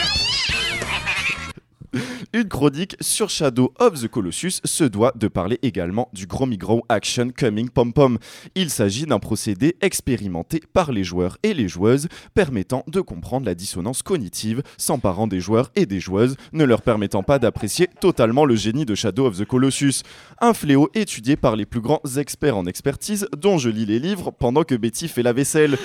Une 2.32 2.48
chronique 2.48 2.96
sur 3.00 3.30
Shadow 3.30 3.72
of 3.78 4.00
the 4.00 4.08
Colossus 4.08 4.60
se 4.64 4.84
doit 4.84 5.12
de 5.16 5.28
parler 5.28 5.58
également 5.62 6.08
du 6.12 6.26
Gros 6.26 6.46
Migro 6.46 6.84
Action 6.88 7.30
Coming 7.36 7.70
Pom 7.70 7.92
Pom. 7.92 8.18
Il 8.54 8.70
s'agit 8.70 9.06
d'un 9.06 9.18
procédé 9.18 9.76
expérimenté 9.80 10.62
par 10.72 10.92
les 10.92 11.04
joueurs 11.04 11.38
et 11.42 11.54
les 11.54 11.68
joueuses 11.68 12.08
permettant 12.34 12.84
de 12.86 13.00
comprendre 13.00 13.46
la 13.46 13.54
dissonance 13.54 14.02
cognitive, 14.02 14.62
s'emparant 14.76 15.26
des 15.26 15.40
joueurs 15.40 15.70
et 15.74 15.86
des 15.86 16.00
joueuses, 16.00 16.36
ne 16.52 16.64
leur 16.64 16.82
permettant 16.82 17.22
pas 17.22 17.38
d'apprécier 17.38 17.88
totalement 18.00 18.44
le 18.44 18.56
génie 18.56 18.84
de 18.84 18.94
Shadow 18.94 19.26
of 19.26 19.38
the 19.38 19.44
Colossus. 19.44 20.02
Un 20.40 20.54
fléau 20.54 20.90
étudié 20.94 21.36
par 21.36 21.56
les 21.56 21.66
plus 21.66 21.80
grands 21.80 22.02
experts 22.16 22.56
en 22.56 22.66
expertise 22.66 23.28
dont 23.36 23.58
je 23.58 23.70
lis 23.70 23.86
les 23.86 23.98
livres 23.98 24.30
pendant 24.30 24.64
que 24.64 24.74
Betty 24.74 25.08
fait 25.08 25.22
la 25.22 25.32
vaisselle. 25.32 25.78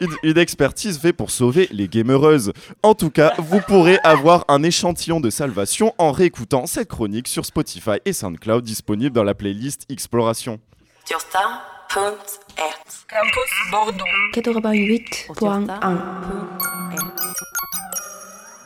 Une, 0.00 0.14
une 0.22 0.38
expertise 0.38 0.98
faite 0.98 1.16
pour 1.16 1.30
sauver 1.30 1.68
les 1.70 1.88
gamereuses. 1.88 2.52
En 2.82 2.94
tout 2.94 3.10
cas, 3.10 3.32
vous 3.38 3.60
pourrez 3.60 3.98
avoir 4.04 4.44
un 4.48 4.62
échantillon 4.62 5.20
de 5.20 5.30
salvation 5.30 5.94
en 5.98 6.12
réécoutant 6.12 6.66
cette 6.66 6.88
chronique 6.88 7.28
sur 7.28 7.44
Spotify 7.46 7.98
et 8.04 8.12
SoundCloud 8.12 8.64
disponible 8.64 9.14
dans 9.14 9.24
la 9.24 9.34
playlist 9.34 9.86
Exploration. 9.90 10.60
Campus 11.88 13.50
Bordeaux. 13.70 14.04
88.1. 14.34 15.62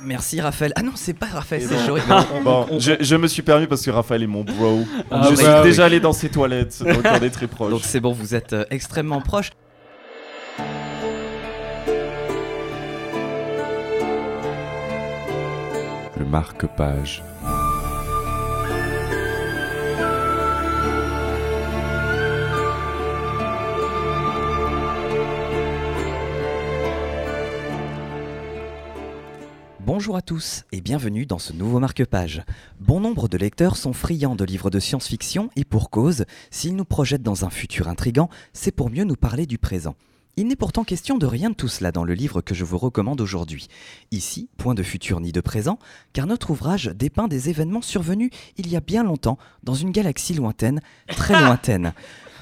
Merci 0.03 0.41
Raphaël. 0.41 0.73
Ah 0.77 0.83
non, 0.83 0.93
c'est 0.95 1.13
pas 1.13 1.27
Raphaël, 1.27 1.63
c'est 1.69 1.75
bon, 1.75 1.85
Jory. 1.87 2.01
bon, 2.43 2.67
je, 2.79 2.93
je 3.01 3.17
me 3.17 3.29
suis 3.29 3.43
permis 3.43 3.67
parce 3.67 3.83
que 3.85 3.91
Raphaël 3.91 4.23
est 4.23 4.27
mon 4.27 4.45
bro. 4.45 4.81
Ah 5.11 5.25
je 5.25 5.31
oui. 5.31 5.37
suis 5.37 5.63
déjà 5.63 5.85
allé 5.85 6.01
dans 6.01 6.15
ses 6.15 6.31
toilettes, 6.31 6.83
donc 6.83 7.05
on 7.05 7.23
est 7.23 7.31
très 7.31 7.47
proche. 7.49 7.71
Donc 7.71 7.83
c'est 7.85 8.01
bon, 8.01 8.13
vous 8.13 8.35
êtes 8.35 8.55
euh, 8.55 8.65
extrêmement 8.71 9.21
proches. 9.21 9.51
marque-page. 16.25 17.23
Bonjour 29.93 30.17
à 30.17 30.23
tous 30.23 30.65
et 30.73 30.81
bienvenue 30.81 31.27
dans 31.27 31.39
ce 31.39 31.53
nouveau 31.53 31.79
marque-page. 31.81 32.43
Bon 32.79 33.01
nombre 33.01 33.29
de 33.29 33.37
lecteurs 33.37 33.77
sont 33.77 33.93
friands 33.93 34.37
de 34.37 34.45
livres 34.45 34.71
de 34.71 34.79
science-fiction 34.79 35.51
et 35.57 35.65
pour 35.65 35.91
cause, 35.91 36.25
s'ils 36.51 36.77
nous 36.77 36.85
projettent 36.85 37.23
dans 37.23 37.45
un 37.45 37.51
futur 37.51 37.89
intrigant, 37.89 38.31
c'est 38.53 38.71
pour 38.71 38.89
mieux 38.89 39.05
nous 39.05 39.17
parler 39.17 39.47
du 39.47 39.59
présent. 39.59 39.97
Il 40.41 40.47
n'est 40.47 40.57
pourtant 40.57 40.85
question 40.85 41.19
de 41.19 41.27
rien 41.27 41.51
de 41.51 41.55
tout 41.55 41.69
cela 41.69 41.93
dans 41.93 42.03
le 42.03 42.15
livre 42.15 42.41
que 42.41 42.55
je 42.55 42.65
vous 42.65 42.79
recommande 42.79 43.21
aujourd'hui. 43.21 43.69
Ici, 44.11 44.49
point 44.57 44.73
de 44.73 44.83
futur 44.83 45.21
ni 45.21 45.33
de 45.33 45.43
présent, 45.43 45.79
car 46.15 46.27
notre 46.27 46.49
ouvrage 46.49 46.87
dépeint 46.95 47.29
des 47.29 47.51
événements 47.51 47.83
survenus 47.83 48.31
il 48.57 48.67
y 48.67 48.75
a 48.75 48.81
bien 48.81 49.05
longtemps, 49.05 49.37
dans 49.65 49.75
une 49.75 49.91
galaxie 49.91 50.33
lointaine, 50.33 50.81
très 51.09 51.39
lointaine. 51.39 51.93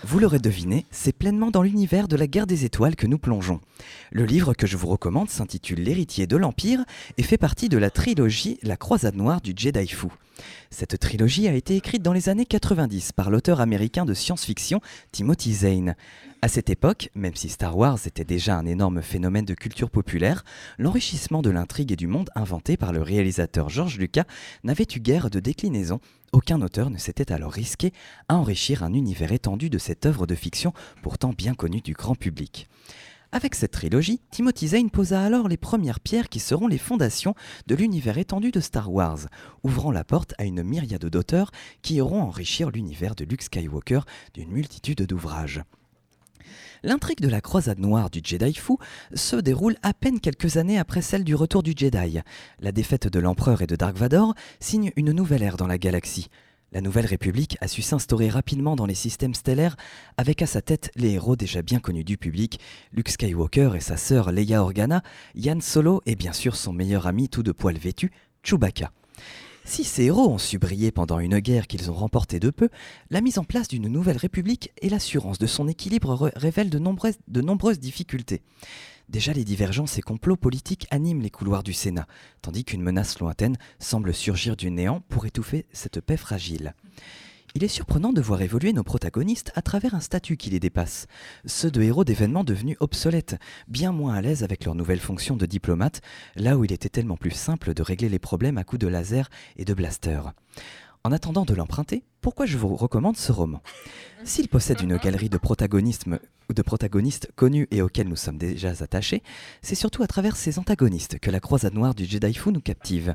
Vous 0.05 0.21
l'aurez 0.21 0.39
deviné, 0.39 0.87
c'est 0.93 1.11
pleinement 1.11 1.51
dans 1.51 1.63
l'univers 1.63 2.07
de 2.07 2.15
la 2.15 2.29
guerre 2.29 2.47
des 2.47 2.65
étoiles 2.65 2.95
que 2.95 3.09
nous 3.09 3.19
plongeons. 3.19 3.61
Le 4.13 4.25
livre 4.27 4.55
que 4.55 4.69
je 4.69 4.77
vous 4.77 4.87
recommande 4.87 5.29
s'intitule 5.29 5.83
L'héritier 5.83 6.29
de 6.29 6.37
l'Empire 6.37 6.85
et 7.17 7.25
fait 7.25 7.37
partie 7.37 7.69
de 7.69 7.79
la 7.79 7.91
trilogie 7.91 8.61
La 8.63 8.77
croisade 8.77 9.17
noire 9.17 9.41
du 9.41 9.55
Jedi 9.57 9.89
Fou. 9.89 10.13
Cette 10.71 11.01
trilogie 11.01 11.49
a 11.49 11.53
été 11.53 11.75
écrite 11.75 12.03
dans 12.03 12.13
les 12.13 12.29
années 12.29 12.47
90 12.47 13.11
par 13.11 13.29
l'auteur 13.29 13.61
américain 13.61 14.05
de 14.05 14.15
science-fiction 14.15 14.81
Timothy 15.11 15.53
Zahn. 15.53 15.97
À 16.41 16.47
cette 16.47 16.71
époque, 16.71 17.11
même 17.17 17.35
si 17.35 17.49
Star 17.49 17.77
Wars 17.77 17.99
était 18.07 18.25
déjà 18.25 18.57
un 18.57 18.65
énorme 18.65 19.03
phénomène 19.03 19.45
de 19.45 19.55
culture 19.55 19.91
populaire, 19.91 20.45
l'enrichissement 20.79 21.43
de 21.43 21.51
l'intrigue 21.51 21.91
et 21.91 21.97
du 21.97 22.07
monde 22.07 22.31
inventé 22.37 22.77
par 22.77 22.93
le 22.93 23.03
réalisateur 23.03 23.69
George 23.69 23.99
Lucas 23.99 24.25
n'avait 24.63 24.87
eu 24.95 25.01
guère 25.01 25.31
de 25.31 25.41
déclinaison. 25.41 25.99
Aucun 26.31 26.63
auteur 26.63 26.91
ne 26.91 26.97
s'était 26.97 27.33
alors 27.33 27.51
risqué 27.51 27.93
à 28.29 28.37
enrichir 28.37 28.85
un 28.85 28.93
univers 28.93 29.33
étendu 29.33 29.69
de 29.69 29.79
cette 29.79 30.07
œuvre 30.07 30.29
de 30.29 30.37
fiction 30.37 30.73
pourtant 31.03 31.33
bien 31.37 31.55
connue 31.55 31.81
du 31.81 31.93
grand 31.93 32.15
public. 32.15 32.69
Avec 33.33 33.57
cette 33.57 33.73
trilogie, 33.73 34.21
Timothy 34.31 34.69
Zahn 34.69 34.91
posa 34.91 35.21
alors 35.21 35.49
les 35.49 35.57
premières 35.57 35.99
pierres 35.99 36.29
qui 36.29 36.39
seront 36.39 36.69
les 36.69 36.79
fondations 36.79 37.35
de 37.67 37.75
l'univers 37.75 38.17
étendu 38.17 38.53
de 38.53 38.61
Star 38.61 38.93
Wars, 38.93 39.27
ouvrant 39.65 39.91
la 39.91 40.05
porte 40.05 40.35
à 40.39 40.45
une 40.45 40.63
myriade 40.63 41.05
d'auteurs 41.07 41.51
qui 41.83 41.97
iront 41.97 42.23
enrichir 42.23 42.71
l'univers 42.71 43.17
de 43.17 43.25
Luke 43.25 43.43
Skywalker 43.43 44.01
d'une 44.35 44.53
multitude 44.53 45.03
d'ouvrages. 45.03 45.63
L'intrigue 46.83 47.21
de 47.21 47.29
la 47.29 47.41
croisade 47.41 47.79
noire 47.79 48.11
du 48.11 48.21
Jedi 48.23 48.55
fou 48.55 48.79
se 49.15 49.37
déroule 49.37 49.77
à 49.83 49.95
peine 49.95 50.21
quelques 50.21 50.57
années 50.57 50.79
après 50.79 51.03
celle 51.03 51.25
du 51.25 51.35
retour 51.35 51.63
du 51.63 51.73
Jedi. 51.77 52.19
La 52.61 52.73
défaite 52.73 53.09
de 53.09 53.19
l'empereur 53.19 53.63
et 53.63 53.67
de 53.67 53.77
Dark 53.77 53.97
Vador 53.97 54.35
signe 54.61 54.93
une 54.97 55.13
nouvelle 55.13 55.43
ère 55.43 55.57
dans 55.57 55.67
la 55.67 55.79
galaxie. 55.79 56.29
La 56.71 56.83
Nouvelle 56.83 57.07
République 57.07 57.57
a 57.63 57.69
su 57.69 57.81
s'instaurer 57.81 58.29
rapidement 58.29 58.77
dans 58.77 58.85
les 58.85 58.95
systèmes 58.95 59.33
stellaires, 59.33 59.77
avec 60.19 60.43
à 60.43 60.47
sa 60.47 60.61
tête 60.61 60.91
les 60.97 61.13
héros 61.13 61.35
déjà 61.35 61.63
bien 61.63 61.81
connus 61.81 62.05
du 62.05 62.19
public, 62.19 62.61
Luke 62.93 63.09
Skywalker 63.09 63.71
et 63.75 63.81
sa 63.81 63.97
sœur 63.97 64.33
Leia 64.33 64.63
Organa, 64.63 65.03
Yann 65.35 65.63
Solo 65.63 66.03
et 66.05 66.15
bien 66.15 66.35
sûr 66.35 66.57
son 66.57 66.75
meilleur 66.75 67.07
ami 67.07 67.31
tout 67.31 67.43
de 67.43 67.53
poil 67.53 67.79
vêtu, 67.79 68.13
Chewbacca. 68.43 68.93
Si 69.69 69.85
ces 69.85 70.05
héros 70.05 70.31
ont 70.31 70.39
su 70.39 70.59
briller 70.59 70.91
pendant 70.91 71.21
une 71.21 71.41
guerre 71.41 71.67
qu'ils 71.67 71.91
ont 71.91 71.95
remportée 71.95 72.41
de 72.41 72.49
peu, 72.49 72.71
la 73.11 73.21
mise 73.21 73.39
en 73.39 73.45
place 73.45 73.69
d'une 73.69 73.87
nouvelle 73.87 74.17
république 74.17 74.73
et 74.81 74.89
l'assurance 74.89 75.39
de 75.39 75.47
son 75.47 75.69
équilibre 75.69 76.33
révèlent 76.35 76.71
de 76.71 76.79
nombreuses, 76.79 77.79
difficultés. 77.79 78.41
Déjà, 79.11 79.35
les 79.35 79.45
divergences 79.45 79.99
et 79.99 80.03
complots 80.03 80.37
politiques 80.37 80.87
animent 80.91 81.21
les 81.21 81.29
couloirs 81.29 81.63
du 81.63 81.75
Sénat, 81.75 82.07
tandis 82.41 82.65
qu'une 82.65 82.81
menace 82.81 83.19
lointaine 83.19 83.59
semble 83.79 84.15
surgir 84.15 84.57
du 84.57 84.71
néant 84.71 85.03
pour 85.11 85.27
étouffer 85.27 85.67
cette 85.71 86.01
paix 86.01 86.17
fragile. 86.17 86.75
Il 87.55 87.65
est 87.65 87.69
surprenant 87.69 88.13
de 88.13 88.21
voir 88.21 88.43
évoluer 88.43 88.73
nos 88.73 88.85
protagonistes 88.85 89.53
à 89.55 89.63
travers 89.63 89.95
un 89.95 90.01
statut 90.01 90.37
qui 90.37 90.51
les 90.51 90.61
dépasse, 90.61 91.07
ceux 91.47 91.71
de 91.71 91.83
héros 91.83 92.05
d'événements 92.05 92.45
devenus 92.45 92.77
obsolètes, 92.81 93.37
bien 93.69 93.91
moins 93.91 94.15
à 94.15 94.21
l'aise 94.21 94.45
avec 94.45 94.65
leur 94.65 94.75
nouvelle 94.75 95.01
fonction 95.01 95.37
de 95.37 95.47
diplomate, 95.47 96.03
là 96.37 96.59
où 96.59 96.65
il 96.65 96.73
était 96.73 96.91
tellement 96.91 97.17
plus 97.17 97.31
simple 97.31 97.75
de 97.75 97.83
régler 97.83 98.11
les 98.11 98.19
problèmes 98.19 98.59
à 98.59 98.65
coups 98.65 98.81
de 98.81 98.89
laser 98.89 99.31
et 99.57 99.65
de 99.65 99.75
blaster. 99.75 100.21
En 101.05 101.13
attendant 101.13 101.45
de 101.45 101.55
l'emprunter, 101.55 102.05
pourquoi 102.21 102.45
je 102.45 102.59
vous 102.59 102.77
recommande 102.77 103.17
ce 103.17 103.33
roman? 103.33 103.63
S'il 104.25 104.49
possède 104.49 104.83
une 104.83 104.97
galerie 104.97 105.31
de 105.31 105.39
protagonistes, 105.39 106.05
de 106.07 106.63
protagonistes 106.63 107.31
connus 107.35 107.69
et 107.71 107.83
auxquels 107.83 108.09
nous 108.09 108.17
sommes 108.17 108.37
déjà 108.37 108.71
attachés, 108.81 109.23
c'est 109.63 109.75
surtout 109.75 110.03
à 110.03 110.07
travers 110.07 110.37
ces 110.37 110.59
antagonistes 110.59 111.19
que 111.19 111.31
la 111.31 111.41
croisade 111.41 111.75
noire 111.75 111.95
du 111.95 112.05
Jedi 112.05 112.35
Fu 112.35 112.51
nous 112.53 112.61
captive. 112.61 113.15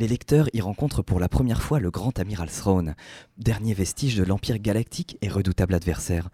Les 0.00 0.06
lecteurs 0.06 0.48
y 0.52 0.60
rencontrent 0.60 1.02
pour 1.02 1.18
la 1.18 1.28
première 1.28 1.60
fois 1.60 1.80
le 1.80 1.90
grand 1.90 2.20
amiral 2.20 2.48
Throne, 2.48 2.94
dernier 3.36 3.74
vestige 3.74 4.14
de 4.14 4.22
l'Empire 4.22 4.60
galactique 4.60 5.18
et 5.22 5.28
redoutable 5.28 5.74
adversaire. 5.74 6.28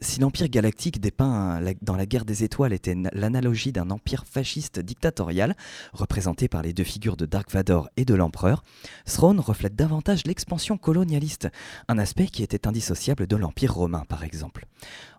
Si 0.00 0.20
l'Empire 0.20 0.48
galactique 0.48 1.00
dépeint 1.00 1.60
dans 1.82 1.96
la 1.96 2.06
guerre 2.06 2.24
des 2.24 2.44
étoiles 2.44 2.72
était 2.72 2.96
l'analogie 3.12 3.72
d'un 3.72 3.90
empire 3.90 4.24
fasciste 4.24 4.78
dictatorial, 4.78 5.56
représenté 5.92 6.46
par 6.46 6.62
les 6.62 6.72
deux 6.72 6.84
figures 6.84 7.16
de 7.16 7.26
Dark 7.26 7.50
Vador 7.50 7.88
et 7.96 8.04
de 8.04 8.14
l'Empereur, 8.14 8.62
Throne 9.04 9.40
reflète 9.40 9.74
davantage 9.74 10.24
l'expansion 10.24 10.78
colonialiste, 10.78 11.48
un 11.88 11.98
aspect 11.98 12.28
qui 12.28 12.44
était 12.44 12.68
indissociable 12.68 13.26
de 13.26 13.34
l'Empire 13.34 13.74
romain 13.74 14.04
par 14.08 14.22
exemple. 14.22 14.68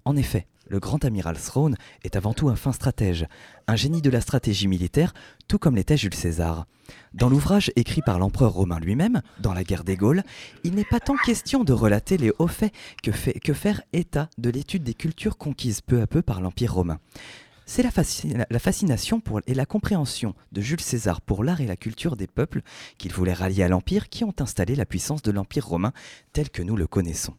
En 0.10 0.16
effet, 0.16 0.48
le 0.68 0.80
grand 0.80 1.06
amiral 1.06 1.38
Throne 1.38 1.76
est 2.04 2.16
avant 2.16 2.34
tout 2.34 2.50
un 2.50 2.56
fin 2.56 2.72
stratège, 2.72 3.28
un 3.68 3.76
génie 3.76 4.02
de 4.02 4.10
la 4.10 4.22
stratégie 4.22 4.68
militaire, 4.68 5.14
tout 5.48 5.60
comme 5.60 5.76
l'était 5.76 5.98
Jules 5.98 6.16
César. 6.16 6.66
Dans 7.14 7.30
l'ouvrage 7.30 7.72
écrit 7.76 8.02
par 8.02 8.18
l'empereur 8.18 8.54
romain 8.54 8.80
lui-même, 8.80 9.22
dans 9.40 9.54
la 9.54 9.64
guerre 9.64 9.84
des 9.84 9.98
Gaules, 9.98 10.24
il 10.64 10.74
n'est 10.74 10.84
pas 10.84 11.00
tant 11.00 11.16
question 11.16 11.64
de 11.64 11.74
relater 11.74 12.18
les 12.18 12.32
hauts 12.40 12.48
faits 12.48 12.74
que, 13.04 13.54
faire 13.54 13.84
état 13.94 14.32
de 14.40 14.50
l'étude 14.50 14.82
des 14.82 14.96
cultures 14.96 15.38
conquises 15.38 15.82
peu 15.82 16.02
à 16.02 16.08
peu 16.08 16.24
par 16.24 16.42
l'Empire 16.42 16.74
romain. 16.74 16.98
C'est 17.68 17.84
la, 17.84 17.92
fascina 17.92 18.48
la, 18.50 18.58
fascination 18.58 19.22
et 19.46 19.54
la 19.54 19.68
compréhension 19.68 20.34
de 20.54 20.62
Jules 20.62 20.82
César 20.82 21.22
pour 21.22 21.44
l'art 21.44 21.62
et 21.62 21.68
la 21.68 21.78
culture 21.78 22.16
des 22.16 22.26
peuples 22.26 22.64
qu'il 22.98 23.14
voulait 23.14 23.32
rallier 23.34 23.62
à 23.62 23.68
l'Empire 23.68 24.10
qui 24.10 24.24
ont 24.24 24.34
installé 24.40 24.74
la 24.74 24.88
puissance 24.88 25.22
de 25.22 25.30
l'Empire 25.30 25.68
romain 25.68 25.94
tel 26.34 26.50
que 26.50 26.64
nous 26.64 26.76
le 26.76 26.88
connaissons. 26.88 27.36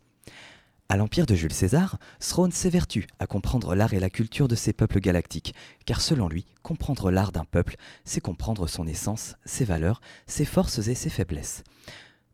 À 0.90 0.96
l'empire 0.96 1.24
de 1.24 1.37
Jules 1.37 1.53
César, 1.53 1.98
Throne 2.18 2.50
s'évertue 2.50 3.07
à 3.20 3.29
comprendre 3.29 3.76
l'art 3.76 3.94
et 3.94 4.00
la 4.00 4.11
culture 4.11 4.48
de 4.48 4.57
ces 4.57 4.72
peuples 4.72 4.98
galactiques, 4.98 5.55
car 5.87 6.00
selon 6.00 6.29
lui, 6.29 6.46
comprendre 6.64 7.12
l'art 7.12 7.31
d'un 7.31 7.44
peuple, 7.44 7.76
c'est 8.05 8.20
comprendre 8.20 8.66
son 8.66 8.88
essence, 8.88 9.37
ses 9.44 9.64
valeurs, 9.64 10.00
ses 10.26 10.44
forces 10.44 10.88
et 10.88 10.96
ses 10.96 11.09
faiblesses. 11.09 11.62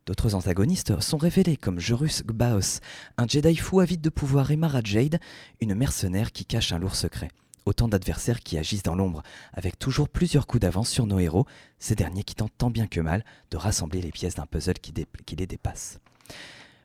D'autres 0.07 0.33
antagonistes 0.33 0.99
sont 1.01 1.19
révélés 1.19 1.55
comme 1.55 1.79
Jorus 1.79 2.23
Gbaos, 2.25 2.79
un 3.19 3.27
Jedi 3.27 3.57
fou 3.57 3.79
avide 3.79 4.01
de 4.01 4.09
pouvoir, 4.09 4.49
et 4.49 4.55
Mara 4.55 4.81
Jade, 4.83 5.19
une 5.61 5.75
mercenaire 5.75 6.31
qui 6.31 6.43
cache 6.43 6.71
un 6.71 6.79
lourd 6.79 6.95
secret. 6.95 7.29
Autant 7.67 7.87
d'adversaires 7.87 8.39
qui 8.39 8.57
agissent 8.57 8.81
dans 8.81 8.95
l'ombre, 8.95 9.21
avec 9.53 9.77
toujours 9.77 10.09
plusieurs 10.09 10.47
coups 10.47 10.61
d'avance 10.61 10.89
sur 10.89 11.05
nos 11.05 11.19
héros, 11.19 11.45
ces 11.77 11.93
derniers 11.93 12.23
qui 12.23 12.33
tentent 12.33 12.57
tant 12.57 12.71
bien 12.71 12.87
que 12.87 13.01
mal 13.01 13.23
de 13.51 13.57
rassembler 13.57 14.01
les 14.01 14.11
pièces 14.11 14.33
d'un 14.33 14.47
puzzle 14.47 14.79
qui 14.79 15.35
les 15.35 15.45
dépasse. 15.45 15.99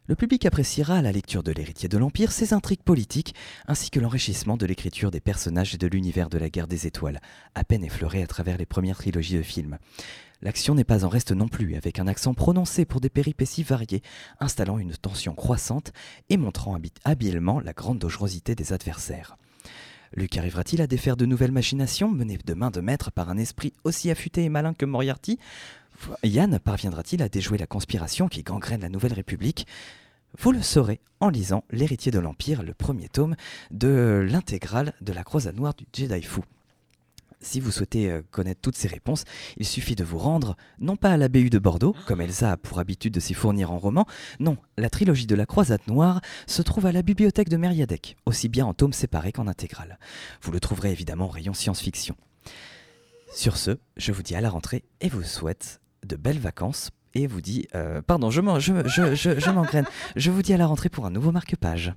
Le 0.08 0.16
public 0.16 0.44
appréciera 0.46 0.96
à 0.96 1.02
la 1.02 1.12
lecture 1.12 1.44
de 1.44 1.52
l'héritier 1.52 1.88
de 1.88 1.96
l'Empire 1.96 2.32
ses 2.32 2.52
intrigues 2.52 2.82
politiques, 2.82 3.36
ainsi 3.68 3.88
que 3.88 4.00
l'enrichissement 4.00 4.56
de 4.56 4.66
l'écriture 4.66 5.12
des 5.12 5.20
personnages 5.20 5.76
et 5.76 5.78
de 5.78 5.86
l'univers 5.86 6.28
de 6.28 6.38
la 6.38 6.50
guerre 6.50 6.66
des 6.66 6.88
étoiles, 6.88 7.20
à 7.54 7.62
peine 7.62 7.84
effleuré 7.84 8.20
à 8.20 8.26
travers 8.26 8.58
les 8.58 8.66
premières 8.66 8.98
trilogies 8.98 9.36
de 9.36 9.42
films. 9.42 9.78
L'action 10.42 10.74
n'est 10.74 10.82
pas 10.82 11.04
en 11.04 11.08
reste 11.08 11.30
non 11.30 11.46
plus, 11.46 11.76
avec 11.76 12.00
un 12.00 12.08
accent 12.08 12.34
prononcé 12.34 12.84
pour 12.84 13.00
des 13.00 13.10
péripéties 13.10 13.62
variées, 13.62 14.02
installant 14.40 14.78
une 14.78 14.96
tension 14.96 15.36
croissante 15.36 15.92
et 16.30 16.36
montrant 16.36 16.76
habilement 17.04 17.60
la 17.60 17.72
grande 17.72 18.00
dangerosité 18.00 18.56
des 18.56 18.72
adversaires. 18.72 19.36
Luke 20.14 20.36
arrivera-t-il 20.36 20.82
à 20.82 20.88
défaire 20.88 21.16
de 21.16 21.26
nouvelles 21.26 21.52
machinations 21.52 22.10
menées 22.10 22.38
de 22.44 22.54
main 22.54 22.70
de 22.70 22.80
maître 22.80 23.12
par 23.12 23.30
un 23.30 23.38
esprit 23.38 23.72
aussi 23.84 24.10
affûté 24.10 24.42
et 24.42 24.48
malin 24.48 24.74
que 24.74 24.84
Moriarty? 24.84 25.38
Yann 26.24 26.58
parviendra-t-il 26.58 27.22
à 27.22 27.28
déjouer 27.28 27.58
la 27.58 27.66
conspiration 27.66 28.28
qui 28.28 28.42
gangrène 28.42 28.80
la 28.80 28.88
Nouvelle 28.88 29.12
République? 29.12 29.66
Vous 30.38 30.52
le 30.52 30.62
saurez 30.62 31.00
en 31.20 31.28
lisant 31.28 31.64
L'héritier 31.70 32.10
de 32.10 32.18
l'Empire, 32.18 32.62
le 32.62 32.74
premier 32.74 33.08
tome 33.08 33.36
de 33.70 34.26
l'intégrale 34.28 34.94
de 35.00 35.12
la 35.12 35.24
croisade 35.24 35.56
noire 35.56 35.74
du 35.74 35.84
Jedi 35.92 36.22
Fou. 36.22 36.42
Si 37.42 37.58
vous 37.58 37.72
souhaitez 37.72 38.08
euh, 38.08 38.22
connaître 38.30 38.60
toutes 38.60 38.76
ces 38.76 38.86
réponses, 38.86 39.24
il 39.56 39.66
suffit 39.66 39.96
de 39.96 40.04
vous 40.04 40.18
rendre, 40.18 40.56
non 40.78 40.96
pas 40.96 41.10
à 41.10 41.16
la 41.16 41.28
de 41.28 41.58
Bordeaux, 41.58 41.94
comme 42.06 42.20
Elsa 42.20 42.52
a 42.52 42.56
pour 42.56 42.78
habitude 42.78 43.12
de 43.12 43.20
s'y 43.20 43.34
fournir 43.34 43.72
en 43.72 43.78
roman, 43.78 44.06
non, 44.38 44.56
la 44.78 44.88
trilogie 44.88 45.26
de 45.26 45.34
la 45.34 45.44
Croisade 45.44 45.80
Noire 45.88 46.20
se 46.46 46.62
trouve 46.62 46.86
à 46.86 46.92
la 46.92 47.02
bibliothèque 47.02 47.48
de 47.48 47.56
Meriadec, 47.56 48.16
aussi 48.26 48.48
bien 48.48 48.64
en 48.64 48.74
tomes 48.74 48.92
séparés 48.92 49.32
qu'en 49.32 49.48
intégrale. 49.48 49.98
Vous 50.40 50.52
le 50.52 50.60
trouverez 50.60 50.92
évidemment 50.92 51.26
au 51.26 51.30
rayon 51.30 51.52
science-fiction. 51.52 52.16
Sur 53.34 53.56
ce, 53.56 53.78
je 53.96 54.12
vous 54.12 54.22
dis 54.22 54.36
à 54.36 54.40
la 54.40 54.50
rentrée 54.50 54.84
et 55.00 55.08
vous 55.08 55.24
souhaite 55.24 55.81
de 56.06 56.16
belles 56.16 56.38
vacances 56.38 56.90
et 57.14 57.26
vous 57.26 57.40
dis, 57.40 57.66
euh, 57.74 58.00
pardon, 58.02 58.30
je 58.30 58.40
m'engraine, 58.40 58.88
je, 58.88 59.14
je, 59.14 59.38
je, 59.38 59.82
je 60.16 60.30
vous 60.30 60.42
dis 60.42 60.54
à 60.54 60.56
la 60.56 60.66
rentrée 60.66 60.88
pour 60.88 61.04
un 61.06 61.10
nouveau 61.10 61.30
marque-page. 61.32 61.92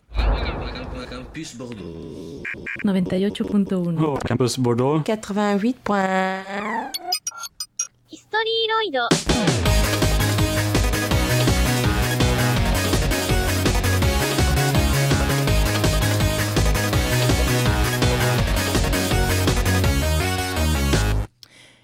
Campus 1.10 1.56
Bordeaux. 1.56 2.44
98.1 2.86 4.20
Campus 4.28 4.60
Bordeaux. 4.60 5.02
88. 5.02 5.78
Historyloid. 8.12 9.10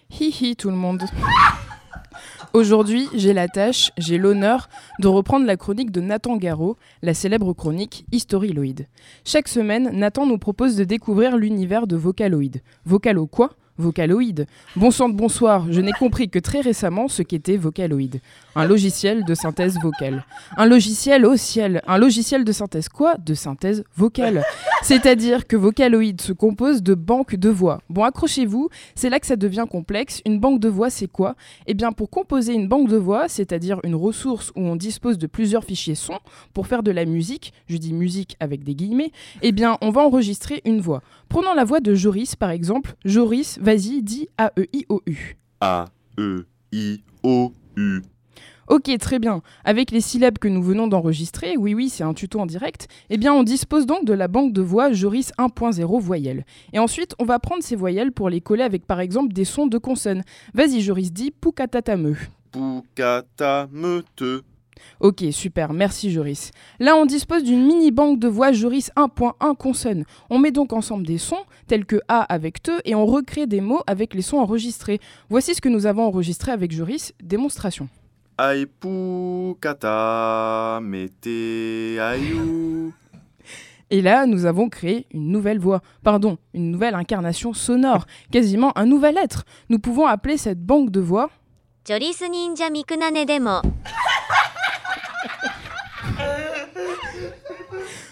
Hi 0.10 0.30
hi 0.30 0.56
tout 0.56 0.70
le 0.70 0.76
monde. 0.76 1.04
Aujourd'hui, 2.54 3.08
j'ai 3.14 3.32
la 3.32 3.48
tâche, 3.48 3.94
j'ai 3.98 4.18
l'honneur 4.18 4.68
de 5.00 5.08
reprendre 5.08 5.46
la 5.46 5.56
chronique 5.56 5.90
de 5.90 6.02
Nathan 6.02 6.36
Garot, 6.36 6.76
la 7.02 7.14
célèbre 7.14 7.54
chronique 7.54 8.06
Historyloid. 8.12 8.88
Chaque 9.24 9.48
semaine, 9.48 9.90
Nathan 9.94 10.26
nous 10.26 10.38
propose 10.38 10.76
de 10.76 10.84
découvrir 10.84 11.38
l'univers 11.38 11.88
de 11.88 11.96
Vocaloid. 11.96 12.62
Vocalo 12.84 13.26
quoi? 13.26 13.52
Vocaloid. 13.78 14.46
Bon 14.76 14.90
de 14.90 15.14
bonsoir, 15.14 15.72
je 15.72 15.82
n'ai 15.82 15.92
compris 15.94 16.30
que 16.30 16.40
très 16.40 16.62
récemment 16.62 17.08
ce 17.08 17.22
qu'était 17.22 17.58
Vocaloid. 17.58 18.20
Un 18.56 18.66
logiciel 18.66 19.24
de 19.24 19.34
synthèse 19.34 19.78
vocale. 19.82 20.26
Un 20.58 20.66
logiciel 20.66 21.26
au 21.26 21.38
ciel. 21.38 21.82
Un 21.88 21.98
logiciel 21.98 22.44
de 22.44 22.52
synthèse 22.52 22.90
quoi? 22.90 23.16
De 23.18 23.34
synthèse 23.34 23.84
vocale. 23.96 24.44
C'est-à-dire 24.84 25.48
que 25.48 25.56
Vocaloid 25.56 26.20
se 26.20 26.34
compose 26.34 26.84
de 26.84 26.96
banques 26.96 27.36
de 27.36 27.50
voix. 27.50 27.82
Bon, 27.90 28.04
accrochez-vous, 28.04 28.70
c'est 28.96 29.10
là 29.10 29.20
que 29.20 29.28
ça 29.28 29.36
devient 29.36 29.66
complexe. 29.70 30.22
Une 30.26 30.40
banque 30.40 30.60
de 30.60 30.70
voix, 30.70 30.90
c'est 30.90 31.08
quoi? 31.08 31.36
Eh 31.68 31.74
bien, 31.74 31.92
pour 31.92 32.10
composer 32.10 32.54
une 32.54 32.68
banque 32.68 32.90
de 32.90 32.98
voix, 32.98 33.28
c'est-à-dire 33.28 33.80
une 33.84 33.96
ressource 33.96 34.52
où 34.56 34.62
on 34.62 34.76
dispose 34.76 35.18
de 35.18 35.28
plusieurs 35.28 35.64
fichiers 35.64 35.96
sons 35.96 36.20
pour 36.54 36.68
faire 36.68 36.84
de 36.84 36.92
la 36.92 37.06
musique, 37.06 37.54
je 37.68 37.78
dis 37.78 37.94
musique 37.94 38.36
avec 38.40 38.64
des 38.64 38.76
guillemets, 38.76 39.12
eh 39.42 39.52
bien, 39.52 39.78
on 39.82 39.92
va 39.92 40.02
enregistrer 40.02 40.62
une 40.66 40.82
voix. 40.82 41.02
Prenons 41.30 41.54
la 41.54 41.64
voix 41.64 41.80
de 41.80 41.96
Joris, 41.96 42.36
par 42.36 42.50
exemple. 42.50 42.96
Joris, 43.06 43.60
vas-y, 43.62 44.02
dis 44.02 44.28
A-E-I-O-U. 44.38 45.38
A-E-I-O-U. 45.62 46.42
Ok, 48.68 48.90
très 49.00 49.20
bien. 49.20 49.42
Avec 49.66 49.92
les 49.92 50.00
syllabes 50.00 50.38
que 50.38 50.48
nous 50.48 50.64
venons 50.64 50.88
d'enregistrer, 50.88 51.58
oui, 51.58 51.74
oui, 51.74 51.90
c'est 51.90 52.04
un 52.04 52.14
tuto 52.14 52.40
en 52.40 52.46
direct, 52.46 52.88
eh 53.10 53.18
bien, 53.18 53.34
on 53.34 53.44
dispose 53.44 53.86
donc 53.86 54.06
de 54.06 54.14
la 54.14 54.30
banque 54.30 54.54
de 54.54 54.62
voix 54.62 54.94
Joris 54.94 55.34
1.0 55.38 56.00
voyelles. 56.00 56.46
Et 56.72 56.80
ensuite, 56.80 57.14
on 57.20 57.26
va 57.26 57.40
prendre 57.40 57.64
ces 57.64 57.76
voyelles 57.76 58.14
pour 58.14 58.30
les 58.30 58.40
coller 58.40 58.64
avec, 58.64 58.86
par 58.86 59.02
exemple, 59.02 59.34
des 59.34 59.46
sons 59.46 59.68
de 59.68 59.78
consonnes. 59.78 60.24
Vas-y, 60.54 60.80
Joris, 60.82 61.12
dis 61.12 61.32
Poukatatame. 61.32 62.16
Poukatamete. 62.52 64.24
Ok, 65.00 65.24
super, 65.32 65.74
merci 65.74 66.12
Joris. 66.12 66.52
Là, 66.80 66.96
on 66.96 67.06
dispose 67.06 67.44
d'une 67.44 67.66
mini-banque 67.66 68.20
de 68.20 68.28
voix 68.28 68.52
Joris 68.52 68.92
1.1 68.96 69.56
consonne. 69.56 70.06
On 70.30 70.40
met 70.40 70.52
donc 70.52 70.74
ensemble 70.74 71.06
des 71.06 71.18
sons, 71.18 71.44
tels 71.68 71.86
que 71.86 72.02
A 72.08 72.22
avec 72.22 72.62
te, 72.62 72.72
et 72.86 72.96
on 72.96 73.06
recrée 73.06 73.48
des 73.48 73.62
mots 73.62 73.82
avec 73.88 74.14
les 74.14 74.22
sons 74.22 74.38
enregistrés. 74.38 75.00
Voici 75.30 75.56
ce 75.56 75.62
que 75.62 75.70
nous 75.70 75.86
avons 75.86 76.06
enregistré 76.06 76.52
avec 76.52 76.72
Joris, 76.72 77.14
démonstration. 77.22 77.90
Aïpou, 78.38 79.58
kata, 79.62 80.80
mete, 80.82 82.00
aïou. 82.00 82.94
Et 83.92 84.02
là, 84.02 84.26
nous 84.26 84.46
avons 84.46 84.70
créé 84.70 85.06
une 85.12 85.28
nouvelle 85.28 85.60
voix, 85.60 85.82
pardon, 86.02 86.38
une 86.54 86.72
nouvelle 86.72 86.96
incarnation 86.96 87.54
sonore, 87.54 88.06
quasiment 88.32 88.72
un 88.78 88.86
nouvel 88.86 89.18
être. 89.18 89.44
Nous 89.70 89.80
pouvons 89.80 90.08
appeler 90.08 90.38
cette 90.38 90.66
banque 90.66 90.92
de 90.92 91.02
voix 91.02 91.30
Joris 91.86 92.22
Ninja 92.22 92.70
Mikunane 92.70 93.26
Demo. 93.26 93.62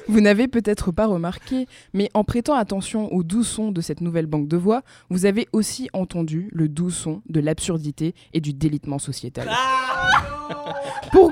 Vous 0.10 0.22
n'avez 0.22 0.48
peut-être 0.48 0.92
pas 0.92 1.06
remarqué, 1.06 1.68
mais 1.94 2.10
en 2.16 2.24
prêtant 2.24 2.56
attention 2.56 3.14
aux 3.14 3.22
doux 3.24 3.44
sons 3.44 3.72
de 3.72 3.80
cette 3.80 4.02
nouvelle 4.02 4.26
banque 4.26 4.48
de 4.48 4.58
voix, 4.58 4.82
vous 5.12 5.26
avez 5.26 5.48
aussi 5.54 5.88
entendu 5.94 6.50
le 6.52 6.68
doux 6.68 6.90
son 6.90 7.22
de 7.30 7.40
l'absurdité 7.40 8.16
et 8.34 8.42
du 8.42 8.54
délitement 8.54 8.98
sociétal. 8.98 9.48
Pour- 11.12 11.32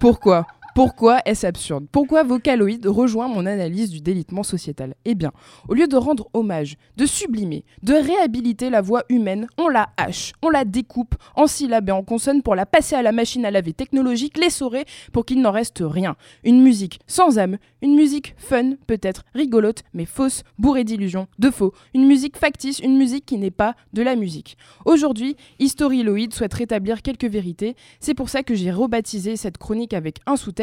Pourquoi? 0.00 0.46
Pourquoi 0.74 1.20
est-ce 1.26 1.46
absurde? 1.46 1.86
Pourquoi 1.92 2.22
Vocaloid 2.22 2.86
rejoint 2.86 3.28
mon 3.28 3.44
analyse 3.44 3.90
du 3.90 4.00
délitement 4.00 4.42
sociétal? 4.42 4.94
Eh 5.04 5.14
bien, 5.14 5.30
au 5.68 5.74
lieu 5.74 5.86
de 5.86 5.96
rendre 5.96 6.28
hommage, 6.32 6.76
de 6.96 7.04
sublimer, 7.04 7.66
de 7.82 7.92
réhabiliter 7.92 8.70
la 8.70 8.80
voix 8.80 9.02
humaine, 9.10 9.46
on 9.58 9.68
la 9.68 9.90
hache, 9.98 10.32
on 10.40 10.48
la 10.48 10.64
découpe 10.64 11.14
en 11.36 11.46
syllabes 11.46 11.90
et 11.90 11.92
en 11.92 12.02
consonnes 12.02 12.40
pour 12.40 12.54
la 12.54 12.64
passer 12.64 12.94
à 12.94 13.02
la 13.02 13.12
machine 13.12 13.44
à 13.44 13.50
laver 13.50 13.74
technologique, 13.74 14.38
l'essorer 14.38 14.86
pour 15.12 15.26
qu'il 15.26 15.42
n'en 15.42 15.50
reste 15.50 15.82
rien. 15.82 16.16
Une 16.42 16.62
musique 16.62 17.00
sans 17.06 17.38
âme, 17.38 17.58
une 17.82 17.94
musique 17.94 18.34
fun, 18.38 18.76
peut-être 18.86 19.24
rigolote, 19.34 19.82
mais 19.92 20.06
fausse, 20.06 20.42
bourrée 20.58 20.84
d'illusions, 20.84 21.28
de 21.38 21.50
faux. 21.50 21.74
Une 21.92 22.06
musique 22.06 22.38
factice, 22.38 22.78
une 22.78 22.96
musique 22.96 23.26
qui 23.26 23.36
n'est 23.36 23.50
pas 23.50 23.74
de 23.92 24.02
la 24.02 24.16
musique. 24.16 24.56
Aujourd'hui, 24.86 25.36
Historyloid 25.58 26.32
souhaite 26.32 26.54
rétablir 26.54 27.02
quelques 27.02 27.26
vérités. 27.26 27.76
C'est 28.00 28.14
pour 28.14 28.30
ça 28.30 28.42
que 28.42 28.54
j'ai 28.54 28.70
rebaptisé 28.70 29.36
cette 29.36 29.58
chronique 29.58 29.92
avec 29.92 30.20
un 30.24 30.36
sous-texte. 30.36 30.61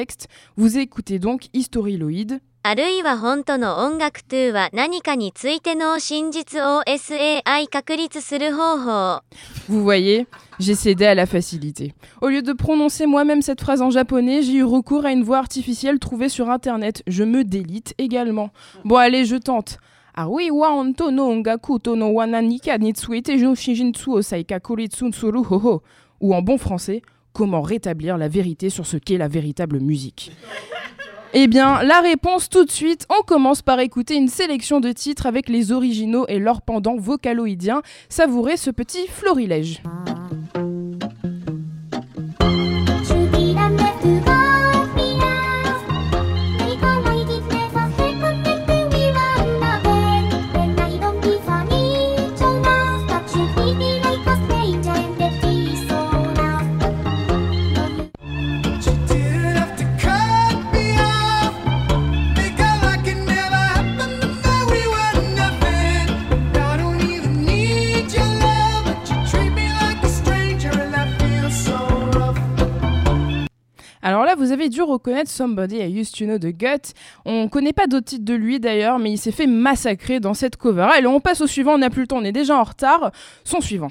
Vous 0.55 0.77
écoutez 0.77 1.19
donc 1.19 1.47
Historiloïd. 1.53 2.39
Vous 9.67 9.81
voyez, 9.81 10.27
j'ai 10.59 10.75
cédé 10.75 11.05
à 11.05 11.15
la 11.15 11.25
facilité. 11.25 11.93
Au 12.21 12.27
lieu 12.27 12.41
de 12.41 12.53
prononcer 12.53 13.05
moi-même 13.05 13.41
cette 13.41 13.61
phrase 13.61 13.81
en 13.81 13.89
japonais, 13.89 14.41
j'ai 14.41 14.55
eu 14.55 14.63
recours 14.63 15.05
à 15.05 15.11
une 15.11 15.23
voix 15.23 15.37
artificielle 15.37 15.99
trouvée 15.99 16.29
sur 16.29 16.49
internet. 16.49 17.01
Je 17.07 17.23
me 17.23 17.43
délite 17.43 17.93
également. 17.97 18.51
Bon 18.83 18.97
allez, 18.97 19.25
je 19.25 19.37
tente. 19.37 19.77
Wa 20.17 20.69
to 20.95 21.11
no. 21.11 21.41
Ou 26.21 26.35
en 26.35 26.41
bon 26.41 26.57
français, 26.57 27.01
comment 27.33 27.61
rétablir 27.61 28.17
la 28.17 28.27
vérité 28.27 28.69
sur 28.69 28.85
ce 28.85 28.97
qu'est 28.97 29.17
la 29.17 29.27
véritable 29.27 29.79
musique. 29.79 30.31
Eh 31.33 31.47
bien, 31.47 31.83
la 31.83 32.01
réponse 32.01 32.49
tout 32.49 32.65
de 32.65 32.71
suite. 32.71 33.05
On 33.09 33.21
commence 33.21 33.61
par 33.61 33.79
écouter 33.79 34.15
une 34.15 34.29
sélection 34.29 34.79
de 34.79 34.91
titres 34.91 35.27
avec 35.27 35.47
les 35.47 35.71
originaux 35.71 36.25
et 36.27 36.39
leurs 36.39 36.63
pendants 36.63 36.97
vocaloïdiens. 36.97 37.83
Savourez 38.09 38.57
ce 38.57 38.71
petit 38.71 39.07
florilège. 39.07 39.83
Alors 74.01 74.23
là, 74.23 74.35
vous 74.35 74.51
avez 74.51 74.69
dû 74.69 74.81
reconnaître 74.81 75.29
Somebody 75.29 75.77
I 75.77 75.99
Used 75.99 76.17
to 76.17 76.25
Know 76.25 76.37
de 76.37 76.51
Gut. 76.51 76.93
On 77.25 77.49
connaît 77.49 77.73
pas 77.73 77.87
d'autres 77.87 78.05
titres 78.05 78.25
de 78.25 78.33
lui 78.33 78.59
d'ailleurs, 78.59 78.97
mais 78.97 79.11
il 79.11 79.17
s'est 79.17 79.31
fait 79.33 79.47
massacrer 79.47 80.19
dans 80.19 80.33
cette 80.33 80.55
cover. 80.55 80.87
Allez, 80.93 81.07
on 81.07 81.19
passe 81.19 81.41
au 81.41 81.47
suivant, 81.47 81.73
on 81.73 81.79
n'a 81.79 81.89
plus 81.89 82.01
le 82.01 82.07
temps, 82.07 82.17
on 82.17 82.23
est 82.23 82.31
déjà 82.31 82.57
en 82.57 82.63
retard. 82.63 83.11
Son 83.43 83.59
suivant. 83.59 83.89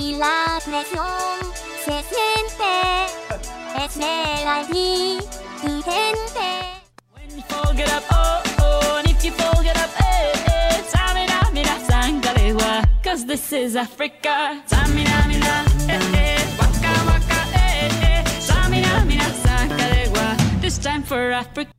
Y 0.00 0.16
la 0.16 0.58
presión 0.64 1.38
se 1.84 2.02
siente, 2.10 2.72
es 3.84 3.96
real 3.96 4.66
y 4.72 5.18
vigente. 5.62 6.48
When 7.14 7.30
you 7.36 7.42
fall, 7.48 7.74
get 7.76 7.88
up, 7.92 8.04
oh, 8.10 8.42
oh, 8.60 8.96
and 8.98 9.08
if 9.08 9.22
you 9.24 9.32
fall, 9.32 9.62
get 9.62 9.76
up, 9.76 9.90
eh, 10.00 10.32
eh. 10.46 10.82
Tamina, 10.90 11.52
mina, 11.52 11.76
sangalewa, 11.86 12.82
cause 13.04 13.26
this 13.26 13.52
is 13.52 13.76
Africa. 13.76 14.62
Tamina, 14.68 15.26
mina, 15.28 15.64
eh, 15.88 16.00
eh, 16.14 16.46
waka, 16.58 16.92
waka, 17.06 17.40
eh, 17.54 17.90
eh. 18.02 18.24
Tamina, 18.48 19.04
mina, 19.06 19.24
sangalewa, 19.44 20.60
this 20.62 20.78
time 20.78 21.02
for 21.02 21.30
Africa. 21.32 21.70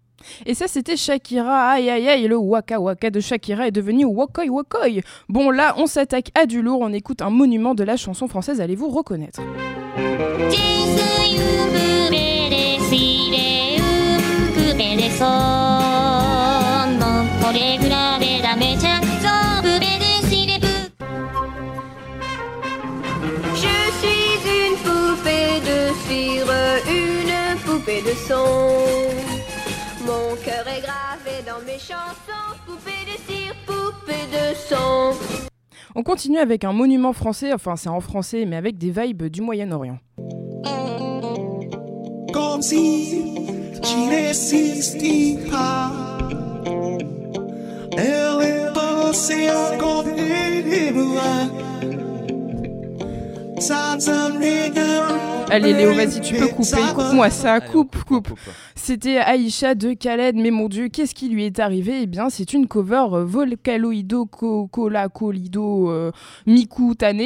Et 0.45 0.53
ça, 0.53 0.67
c'était 0.67 0.97
Shakira. 0.97 1.71
Aïe 1.71 1.89
aïe 1.89 2.07
aïe, 2.09 2.27
le 2.27 2.37
waka 2.37 2.79
waka 2.79 3.09
de 3.09 3.19
Shakira 3.19 3.67
est 3.67 3.71
devenu 3.71 4.05
wakoi 4.05 4.49
wakoi. 4.49 5.01
Bon, 5.29 5.51
là, 5.51 5.75
on 5.77 5.87
s'attaque 5.87 6.31
à 6.35 6.45
du 6.45 6.61
lourd, 6.61 6.81
on 6.81 6.93
écoute 6.93 7.21
un 7.21 7.29
monument 7.29 7.75
de 7.75 7.83
la 7.83 7.97
chanson 7.97 8.27
française, 8.27 8.61
allez-vous 8.61 8.89
reconnaître. 8.89 9.41
de 25.61 26.89
une 26.89 27.57
poupée 27.65 28.01
de 28.01 28.13
son. 28.27 29.30
Mon 30.11 30.35
cœur 30.43 30.67
est 30.67 30.81
gravé 30.81 31.41
dans 31.47 31.63
mes 31.65 31.79
chansons, 31.79 32.51
poupée 32.65 32.91
de 33.05 33.17
cire, 33.31 33.55
poupée 33.65 34.27
de 34.29 34.53
son. 34.55 35.13
On 35.95 36.03
continue 36.03 36.37
avec 36.39 36.65
un 36.65 36.73
monument 36.73 37.13
français, 37.13 37.53
enfin 37.53 37.77
c'est 37.77 37.87
en 37.87 38.01
français, 38.01 38.43
mais 38.45 38.57
avec 38.57 38.77
des 38.77 38.91
vibes 38.91 39.23
du 39.27 39.39
Moyen-Orient. 39.41 39.99
Comme 42.33 42.61
si 42.61 43.37
tu 43.81 43.97
n'existais 44.09 45.49
pas. 45.49 45.91
Elle 47.97 48.41
est 48.41 48.73
passée 48.73 49.47
à 49.47 49.77
côté 49.77 50.63
des 50.63 50.91
bras. 50.91 51.47
Allez 55.49 55.73
Léo, 55.73 55.93
vas-y, 55.93 56.21
tu 56.21 56.35
peux 56.35 56.47
couper. 56.47 56.77
Coupe-moi 56.95 57.29
ça, 57.29 57.59
coupe, 57.59 58.03
coupe. 58.05 58.29
C'était 58.75 59.17
Aïcha 59.17 59.75
de 59.75 59.93
Khaled, 59.93 60.35
mais 60.35 60.49
mon 60.49 60.67
Dieu, 60.69 60.87
qu'est-ce 60.87 61.13
qui 61.13 61.27
lui 61.29 61.45
est 61.45 61.59
arrivé? 61.59 61.99
Eh 62.03 62.07
bien, 62.07 62.29
c'est 62.29 62.53
une 62.53 62.67
cover 62.67 63.03
euh, 63.13 63.25
Volcaloido 63.25 64.25
co- 64.25 64.67
Cola 64.67 65.09
Colido 65.09 65.91
euh, 65.91 66.11
Miku 66.47 66.95
Tane. 66.95 67.19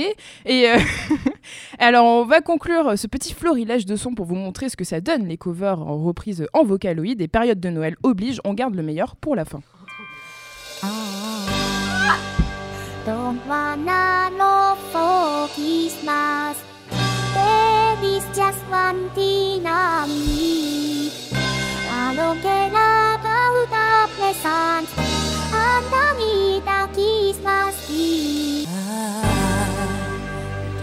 Et 0.46 0.68
euh, 0.70 0.78
alors, 1.80 2.06
on 2.06 2.26
va 2.26 2.42
conclure 2.42 2.98
ce 2.98 3.06
petit 3.08 3.34
florilège 3.34 3.86
de 3.86 3.96
sons 3.96 4.16
pour 4.16 4.26
vous 4.26 4.36
montrer 4.36 4.70
ce 4.70 4.76
que 4.76 4.84
ça 4.84 5.02
donne 5.02 5.28
les 5.28 5.38
covers 5.38 5.80
en 5.82 5.98
reprise 6.04 6.46
en 6.54 6.64
Vocaloid. 6.64 7.22
Et 7.22 7.28
période 7.28 7.60
de 7.60 7.70
Noël 7.70 7.96
oblige, 8.04 8.42
on 8.44 8.54
garde 8.54 8.76
le 8.76 8.84
meilleur 8.84 9.16
pour 9.16 9.36
la 9.36 9.46
fin. 9.46 9.62
Don't 10.82 11.35
wanna 13.48 14.30
know 14.38 14.76
for 14.92 15.48
Christmas. 15.54 16.58
Baby's 17.36 18.26
just 18.36 18.62
one 18.70 19.10
thing 19.12 19.64
I 19.66 20.08
need. 20.08 21.12
I 21.92 22.16
don't 22.16 22.42
care 22.42 22.70
about 22.70 23.68
the 23.70 24.10
present 24.18 25.16
Christmas 26.96 27.88
tree. 27.88 28.66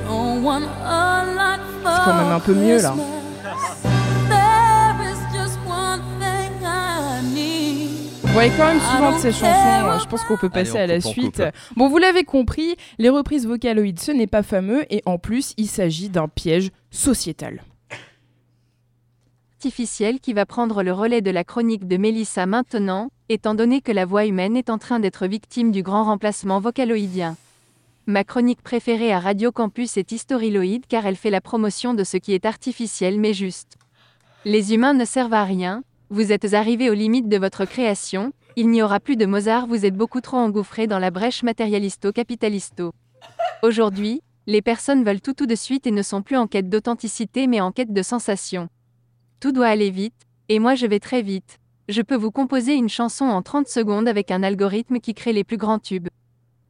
Don't 0.05 0.43
want 0.43 0.65
a 0.65 1.25
lot 1.35 1.61
for 1.83 1.91
C'est 1.91 2.05
quand 2.05 2.17
même 2.17 2.33
un 2.33 2.41
peu 2.41 2.55
mieux 2.55 2.83
là. 2.83 2.95
Vous 8.33 8.39
voyez 8.39 8.53
quand 8.57 8.67
même 8.67 8.81
souvent 8.81 9.15
de 9.15 9.19
ces 9.21 9.31
chansons, 9.31 9.45
euh, 9.45 9.99
je 9.99 10.07
pense 10.09 10.25
qu'on 10.25 10.39
peut 10.39 10.49
passer 10.49 10.79
Allez, 10.79 10.95
à 10.95 10.97
la 10.97 11.03
coupe, 11.03 11.13
suite. 11.13 11.43
Bon, 11.77 11.91
vous 11.91 11.99
l'avez 11.99 12.25
compris, 12.25 12.77
les 12.97 13.11
reprises 13.11 13.47
vocaloïdes, 13.47 14.01
ce 14.01 14.11
n'est 14.11 14.27
pas 14.27 14.43
fameux, 14.43 14.87
et 14.89 15.03
en 15.05 15.19
plus, 15.19 15.53
il 15.59 15.67
s'agit 15.67 16.09
d'un 16.09 16.29
piège 16.29 16.71
sociétal. 16.91 17.63
artificielle 19.57 20.19
qui 20.19 20.33
va 20.33 20.47
prendre 20.47 20.83
le 20.83 20.95
relais 20.95 21.21
de 21.21 21.31
la 21.31 21.45
chronique 21.45 21.87
de 21.87 21.99
Mélissa 21.99 22.47
maintenant, 22.47 23.11
étant 23.29 23.55
donné 23.55 23.83
que 23.83 23.93
la 23.93 24.07
voix 24.07 24.25
humaine 24.25 24.57
est 24.57 24.71
en 24.71 24.79
train 24.79 24.99
d'être 24.99 25.27
victime 25.27 25.71
du 25.71 25.83
grand 25.83 26.05
remplacement 26.05 26.59
vocaloïdien. 26.59 27.37
Ma 28.07 28.25
chronique 28.25 28.63
préférée 28.63 29.13
à 29.13 29.21
Radio 29.21 29.53
Campus 29.53 29.99
est 29.99 30.11
Historyloïde 30.11 30.87
car 30.89 31.05
elle 31.05 31.17
fait 31.17 31.29
la 31.29 31.43
promotion 31.43 31.93
de 31.93 32.03
ce 32.03 32.17
qui 32.17 32.33
est 32.33 32.47
artificiel 32.47 33.21
mais 33.21 33.35
juste. 33.35 33.77
Les 34.47 34.73
humains 34.73 34.95
ne 34.95 35.05
servent 35.05 35.35
à 35.35 35.45
rien, 35.45 35.85
vous 36.13 36.31
êtes 36.31 36.53
arrivés 36.53 36.91
aux 36.91 36.95
limites 36.95 37.31
de 37.31 37.39
votre 37.39 37.65
création, 37.65 38.35
il 38.55 38.69
n'y 38.69 38.83
aura 38.83 39.01
plus 39.01 39.17
de 39.17 39.25
Mozart, 39.25 39.67
vous 39.67 39.87
êtes 39.87 39.97
beaucoup 39.97 40.21
trop 40.21 40.37
engouffrés 40.37 40.87
dans 40.87 40.99
la 40.99 41.11
brèche 41.11 41.43
matérialisto-capitalisto. 41.43 42.93
Aujourd'hui, 43.63 44.21
les 44.47 44.61
personnes 44.61 45.05
veulent 45.05 45.23
tout 45.23 45.33
tout 45.33 45.47
de 45.47 45.55
suite 45.55 45.87
et 45.87 45.91
ne 45.91 46.03
sont 46.03 46.21
plus 46.21 46.37
en 46.37 46.47
quête 46.47 46.69
d'authenticité 46.69 47.47
mais 47.47 47.63
en 47.63 47.73
quête 47.73 47.95
de 47.95 48.03
sensation. 48.03 48.69
Tout 49.41 49.53
doit 49.53 49.69
aller 49.69 49.89
vite, 49.89 50.27
et 50.51 50.59
moi 50.59 50.75
je 50.75 50.87
vais 50.87 51.01
très 51.01 51.23
vite. 51.23 51.59
Je 51.89 52.03
peux 52.03 52.17
vous 52.17 52.31
composer 52.31 52.75
une 52.75 52.91
chanson 52.91 53.25
en 53.25 53.41
30 53.41 53.67
secondes 53.67 54.07
avec 54.07 54.31
un 54.31 54.43
algorithme 54.43 54.99
qui 54.99 55.15
crée 55.15 55.33
les 55.33 55.45
plus 55.45 55.57
grands 55.57 55.79
tubes. 55.79 56.09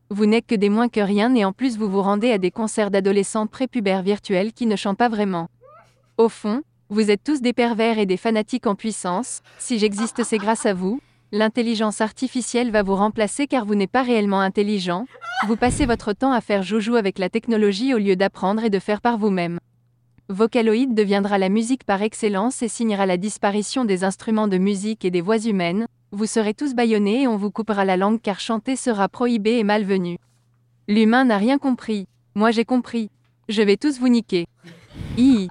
Vous 0.09 0.27
n'êtes 0.27 0.47
que 0.47 0.55
des 0.55 0.69
moins 0.69 0.89
que 0.89 1.01
rien 1.01 1.35
et 1.35 1.45
en 1.45 1.53
plus 1.53 1.77
vous 1.77 1.91
vous 1.91 2.03
rendez 2.03 2.31
à 2.31 2.39
des 2.39 2.53
concerts 2.53 2.93
d'adolescents 2.93 3.49
prépubères 3.49 4.03
virtuels 4.03 4.53
qui 4.53 4.67
ne 4.67 4.77
chantent 4.77 4.99
pas 4.99 5.09
vraiment. 5.09 5.49
Au 6.17 6.29
fond, 6.29 6.63
vous 6.93 7.11
êtes 7.11 7.25
tous 7.25 7.41
des 7.41 7.55
pervers 7.55 7.99
et 7.99 8.05
des 8.05 8.19
fanatiques 8.19 8.67
en 8.67 8.75
puissance, 8.75 9.41
si 9.59 9.79
j'existe 9.79 10.25
c'est 10.25 10.37
grâce 10.37 10.67
à 10.67 10.75
vous, 10.75 11.01
l'intelligence 11.33 12.03
artificielle 12.03 12.71
va 12.71 12.83
vous 12.83 12.95
remplacer 12.95 13.47
car 13.47 13.65
vous 13.65 13.75
n'êtes 13.75 13.91
pas 13.91 14.03
réellement 14.03 14.41
intelligent, 14.41 15.07
vous 15.47 15.57
passez 15.57 15.87
votre 15.87 16.13
temps 16.13 16.33
à 16.33 16.43
faire 16.43 16.63
joujou 16.63 16.97
avec 16.97 17.19
la 17.19 17.31
technologie 17.31 17.95
au 17.95 17.99
lieu 17.99 18.15
d'apprendre 18.15 18.63
et 18.63 18.69
de 18.69 18.79
faire 18.79 19.01
par 19.01 19.17
vous-même. 19.17 19.59
Vocaloid 20.29 20.93
deviendra 20.95 21.39
la 21.39 21.49
musique 21.49 21.85
par 21.85 22.03
excellence 22.03 22.63
et 22.63 22.69
signera 22.69 23.07
la 23.07 23.17
disparition 23.17 23.87
des 23.87 24.05
instruments 24.05 24.49
de 24.49 24.59
musique 24.59 25.07
et 25.07 25.11
des 25.11 25.23
voix 25.23 25.39
humaines. 25.39 25.87
Vous 26.11 26.27
serez 26.27 26.53
tous 26.53 26.75
bâillonnés 26.75 27.23
et 27.23 27.29
on 27.29 27.39
vous 27.39 27.51
coupera 27.51 27.87
la 27.87 27.97
langue 27.97 28.21
car 28.21 28.39
chanter 28.39 28.77
sera 28.77 29.09
prohibé 29.09 29.53
et 29.53 29.65
malvenu. 29.65 30.19
L'humain 30.89 31.25
n'a 31.25 31.39
rien 31.39 31.57
compris. 31.57 32.07
Moi 32.35 32.51
j'ai 32.51 32.67
compris. 32.67 33.09
Je 33.49 33.63
vais 33.63 33.79
tous 33.79 33.99
vous 33.99 34.11
niquer. 34.11 34.47
Hi. 35.17 35.49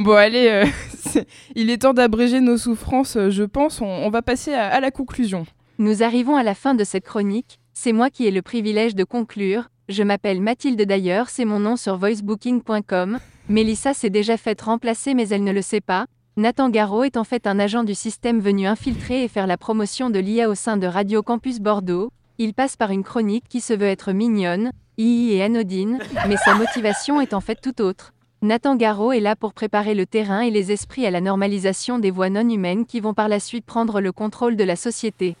Bon, 0.00 0.14
allez, 0.14 0.48
euh, 0.48 1.20
il 1.54 1.68
est 1.68 1.82
temps 1.82 1.92
d'abréger 1.92 2.40
nos 2.40 2.56
souffrances, 2.56 3.16
euh, 3.16 3.28
je 3.28 3.42
pense. 3.42 3.82
On, 3.82 4.08
va 4.08 4.22
passer 4.22 4.54
à, 4.54 4.80
la 4.80 4.90
conclusion. 4.90 5.44
Nous 5.78 6.02
arrivons 6.02 6.36
à 6.36 6.42
la 6.42 6.54
fin 6.54 6.74
de 6.74 6.84
cette 6.84 7.04
chronique. 7.04 7.58
C'est 7.74 7.92
moi 7.92 8.08
qui 8.08 8.26
ai 8.26 8.30
le 8.30 8.40
privilège 8.40 8.94
de 8.94 9.04
conclure. 9.04 9.68
Je 9.90 10.02
m'appelle 10.02 10.40
Mathilde 10.40 10.80
d'ailleurs, 10.86 11.28
c'est 11.28 11.44
mon 11.44 11.58
nom 11.58 11.76
sur 11.76 11.98
voicebooking.com. 11.98 13.18
Mélissa 13.50 13.92
s'est 13.92 14.08
déjà 14.08 14.38
faite 14.38 14.62
remplacer 14.62 15.12
mais 15.12 15.28
elle 15.28 15.44
ne 15.44 15.52
le 15.52 15.60
sait 15.60 15.82
pas. 15.82 16.06
Nathan 16.38 16.70
Garot 16.70 17.04
est 17.04 17.18
en 17.18 17.24
fait 17.24 17.46
un 17.46 17.58
agent 17.58 17.84
du 17.84 17.94
système 17.94 18.40
venu 18.40 18.66
infiltrer 18.66 19.24
et 19.24 19.28
faire 19.28 19.46
la 19.46 19.58
promotion 19.58 20.08
de 20.08 20.18
l'IA 20.18 20.48
au 20.48 20.54
sein 20.54 20.78
de 20.78 20.86
Radio 20.86 21.22
Campus 21.22 21.60
Bordeaux. 21.60 22.10
Il 22.38 22.54
passe 22.54 22.78
par 22.78 22.90
une 22.90 23.04
chronique 23.04 23.44
qui 23.50 23.60
se 23.60 23.74
veut 23.74 23.88
être 23.88 24.12
mignonne, 24.12 24.72
ii 24.96 25.34
et 25.34 25.42
anodine, 25.42 25.98
mais 26.26 26.38
sa 26.38 26.54
motivation 26.54 27.20
est 27.20 27.34
en 27.34 27.42
fait 27.42 27.58
tout 27.60 27.82
autre. 27.82 28.14
Nathan 28.42 28.74
Garot 28.74 29.12
est 29.12 29.20
là 29.20 29.36
pour 29.36 29.52
préparer 29.52 29.94
le 29.94 30.06
terrain 30.06 30.40
et 30.40 30.50
les 30.50 30.72
esprits 30.72 31.04
à 31.04 31.10
la 31.10 31.20
normalisation 31.20 31.98
des 31.98 32.10
voix 32.10 32.30
non 32.30 32.48
humaines 32.48 32.86
qui 32.86 32.98
vont 32.98 33.12
par 33.12 33.28
la 33.28 33.38
suite 33.38 33.66
prendre 33.66 34.00
le 34.00 34.12
contrôle 34.12 34.56
de 34.56 34.64
la 34.64 34.76
société. 34.76 35.36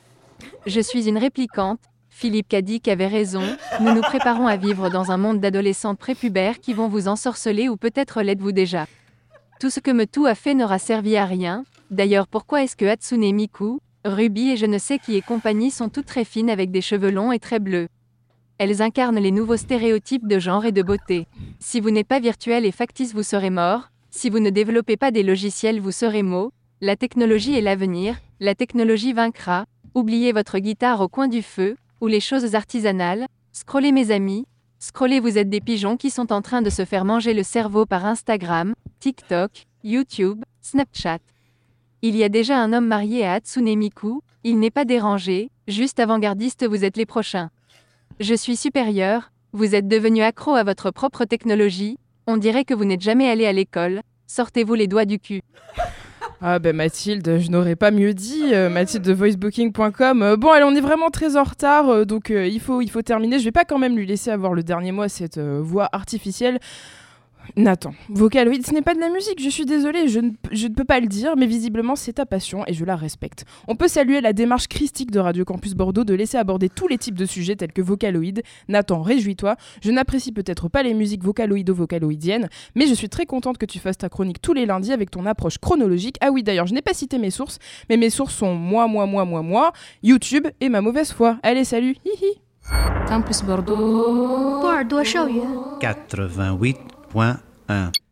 Je 0.66 0.82
suis 0.82 1.08
une 1.08 1.16
réplicante. 1.16 1.80
Philippe 2.10 2.48
Cadic 2.48 2.88
avait 2.88 3.06
raison. 3.06 3.42
Nous 3.80 3.94
nous 3.94 4.02
préparons 4.02 4.46
à 4.46 4.58
vivre 4.58 4.90
dans 4.90 5.12
un 5.12 5.16
monde 5.16 5.40
d'adolescents 5.40 5.94
prépubères 5.94 6.60
qui 6.60 6.74
vont 6.74 6.88
vous 6.88 7.08
ensorceler 7.08 7.70
ou 7.70 7.78
peut-être 7.78 8.20
l'êtes-vous 8.20 8.52
déjà. 8.52 8.86
Tout 9.60 9.70
ce 9.70 9.80
que 9.80 9.90
me 9.90 10.04
tout 10.04 10.26
a 10.26 10.34
fait 10.34 10.52
n'aura 10.52 10.78
servi 10.78 11.16
à 11.16 11.24
rien. 11.24 11.64
D'ailleurs, 11.90 12.26
pourquoi 12.26 12.64
est-ce 12.64 12.76
que 12.76 12.84
Hatsune 12.84 13.34
Miku, 13.34 13.80
Ruby 14.04 14.50
et 14.50 14.56
je 14.58 14.66
ne 14.66 14.76
sais 14.76 14.98
qui 14.98 15.16
et 15.16 15.22
compagnie 15.22 15.70
sont 15.70 15.88
toutes 15.88 16.06
très 16.06 16.26
fines 16.26 16.50
avec 16.50 16.70
des 16.70 16.82
cheveux 16.82 17.10
longs 17.10 17.32
et 17.32 17.38
très 17.38 17.60
bleus? 17.60 17.88
Elles 18.60 18.82
incarnent 18.82 19.18
les 19.18 19.30
nouveaux 19.30 19.56
stéréotypes 19.56 20.28
de 20.28 20.38
genre 20.38 20.66
et 20.66 20.70
de 20.70 20.82
beauté. 20.82 21.26
Si 21.60 21.80
vous 21.80 21.90
n'êtes 21.90 22.06
pas 22.06 22.20
virtuel 22.20 22.66
et 22.66 22.72
factice, 22.72 23.14
vous 23.14 23.22
serez 23.22 23.48
mort. 23.48 23.88
Si 24.10 24.28
vous 24.28 24.38
ne 24.38 24.50
développez 24.50 24.98
pas 24.98 25.10
des 25.10 25.22
logiciels, 25.22 25.80
vous 25.80 25.92
serez 25.92 26.22
mot. 26.22 26.52
La 26.82 26.94
technologie 26.94 27.56
est 27.56 27.62
l'avenir. 27.62 28.18
La 28.38 28.54
technologie 28.54 29.14
vaincra. 29.14 29.64
Oubliez 29.94 30.32
votre 30.32 30.58
guitare 30.58 31.00
au 31.00 31.08
coin 31.08 31.26
du 31.26 31.40
feu, 31.40 31.78
ou 32.02 32.06
les 32.06 32.20
choses 32.20 32.54
artisanales. 32.54 33.28
Scrollez 33.52 33.92
mes 33.92 34.10
amis. 34.10 34.44
Scrollez 34.78 35.20
vous 35.20 35.38
êtes 35.38 35.48
des 35.48 35.62
pigeons 35.62 35.96
qui 35.96 36.10
sont 36.10 36.30
en 36.30 36.42
train 36.42 36.60
de 36.60 36.68
se 36.68 36.84
faire 36.84 37.06
manger 37.06 37.32
le 37.32 37.44
cerveau 37.44 37.86
par 37.86 38.04
Instagram, 38.04 38.74
TikTok, 38.98 39.52
YouTube, 39.84 40.44
Snapchat. 40.60 41.20
Il 42.02 42.14
y 42.14 42.24
a 42.24 42.28
déjà 42.28 42.58
un 42.58 42.74
homme 42.74 42.88
marié 42.88 43.24
à 43.24 43.32
Hatsune 43.32 43.74
Miku, 43.74 44.20
il 44.44 44.58
n'est 44.58 44.70
pas 44.70 44.84
dérangé, 44.84 45.50
juste 45.66 45.98
avant-gardiste 45.98 46.68
vous 46.68 46.84
êtes 46.84 46.98
les 46.98 47.06
prochains. 47.06 47.48
Je 48.20 48.34
suis 48.34 48.56
supérieur, 48.56 49.32
vous 49.54 49.74
êtes 49.74 49.88
devenu 49.88 50.20
accro 50.20 50.54
à 50.54 50.62
votre 50.62 50.90
propre 50.90 51.24
technologie, 51.24 51.96
on 52.26 52.36
dirait 52.36 52.66
que 52.66 52.74
vous 52.74 52.84
n'êtes 52.84 53.00
jamais 53.00 53.30
allé 53.30 53.46
à 53.46 53.52
l'école, 53.54 54.02
sortez-vous 54.26 54.74
les 54.74 54.88
doigts 54.88 55.06
du 55.06 55.18
cul. 55.18 55.40
Ah 56.42 56.58
ben 56.58 56.74
Mathilde, 56.74 57.38
je 57.38 57.50
n'aurais 57.50 57.76
pas 57.76 57.90
mieux 57.90 58.14
dit. 58.14 58.54
euh, 58.54 58.70
Mathilde 58.70 59.04
de 59.04 59.12
voicebooking.com. 59.12 60.22
Euh, 60.22 60.36
bon, 60.38 60.48
allez, 60.48 60.64
on 60.64 60.74
est 60.74 60.80
vraiment 60.80 61.10
très 61.10 61.36
en 61.36 61.44
retard, 61.44 61.90
euh, 61.90 62.04
donc 62.06 62.30
il, 62.30 62.60
faut, 62.60 62.82
terminer. 63.02 63.38
Je 63.38 63.44
vais 63.44 63.52
pas 63.52 63.66
quand 63.66 63.76
même 63.76 63.94
lui 63.94 64.06
laisser 64.06 64.30
avoir 64.30 64.54
le 64.54 64.62
dernier 64.62 64.90
mot 64.90 65.02
à 65.02 65.10
cette 65.10 65.38
voix 65.38 65.90
artificielle. 65.92 66.58
Nathan, 67.56 67.92
Vocaloid, 68.08 68.64
ce 68.64 68.72
n'est 68.72 68.82
pas 68.82 68.94
de 68.94 69.00
la 69.00 69.10
musique, 69.10 69.42
je 69.42 69.48
suis 69.48 69.66
désolée, 69.66 70.08
je 70.08 70.20
ne, 70.20 70.30
je 70.52 70.68
ne 70.68 70.74
peux 70.74 70.84
pas 70.84 71.00
le 71.00 71.06
dire, 71.06 71.36
mais 71.36 71.46
visiblement 71.46 71.96
c'est 71.96 72.14
ta 72.14 72.26
passion 72.26 72.64
et 72.66 72.74
je 72.74 72.84
la 72.84 72.96
respecte. 72.96 73.44
On 73.68 73.76
peut 73.76 73.88
saluer 73.88 74.20
la 74.20 74.32
démarche 74.32 74.68
christique 74.68 75.10
de 75.10 75.18
Radio 75.18 75.44
Campus 75.44 75.74
Bordeaux 75.74 76.04
de 76.04 76.14
laisser 76.14 76.36
aborder 76.38 76.68
tous 76.68 76.88
les 76.88 76.98
types 76.98 77.18
de 77.18 77.26
sujets 77.26 77.56
tels 77.56 77.72
que 77.72 77.82
Vocaloid. 77.82 78.42
Nathan, 78.68 79.02
réjouis-toi, 79.02 79.56
je 79.82 79.90
n'apprécie 79.90 80.32
peut-être 80.32 80.68
pas 80.68 80.82
les 80.82 80.94
musiques 80.94 81.24
vocaloïdo-vocaloïdiennes, 81.24 82.48
mais 82.74 82.86
je 82.86 82.94
suis 82.94 83.08
très 83.08 83.26
contente 83.26 83.58
que 83.58 83.66
tu 83.66 83.78
fasses 83.78 83.98
ta 83.98 84.08
chronique 84.08 84.40
tous 84.40 84.52
les 84.52 84.66
lundis 84.66 84.92
avec 84.92 85.10
ton 85.10 85.26
approche 85.26 85.58
chronologique. 85.58 86.16
Ah 86.20 86.30
oui, 86.30 86.42
d'ailleurs, 86.42 86.66
je 86.66 86.74
n'ai 86.74 86.82
pas 86.82 86.94
cité 86.94 87.18
mes 87.18 87.30
sources, 87.30 87.58
mais 87.88 87.96
mes 87.96 88.10
sources 88.10 88.34
sont 88.34 88.54
moi, 88.54 88.86
moi, 88.86 89.06
moi, 89.06 89.24
moi, 89.24 89.42
moi, 89.42 89.72
YouTube 90.02 90.46
et 90.60 90.68
ma 90.68 90.80
mauvaise 90.80 91.12
foi. 91.12 91.38
Allez, 91.42 91.64
salut, 91.64 91.96
hihi 92.04 92.40
Campus 93.08 93.42
Bordeaux. 93.42 94.60
88.1 97.12 98.09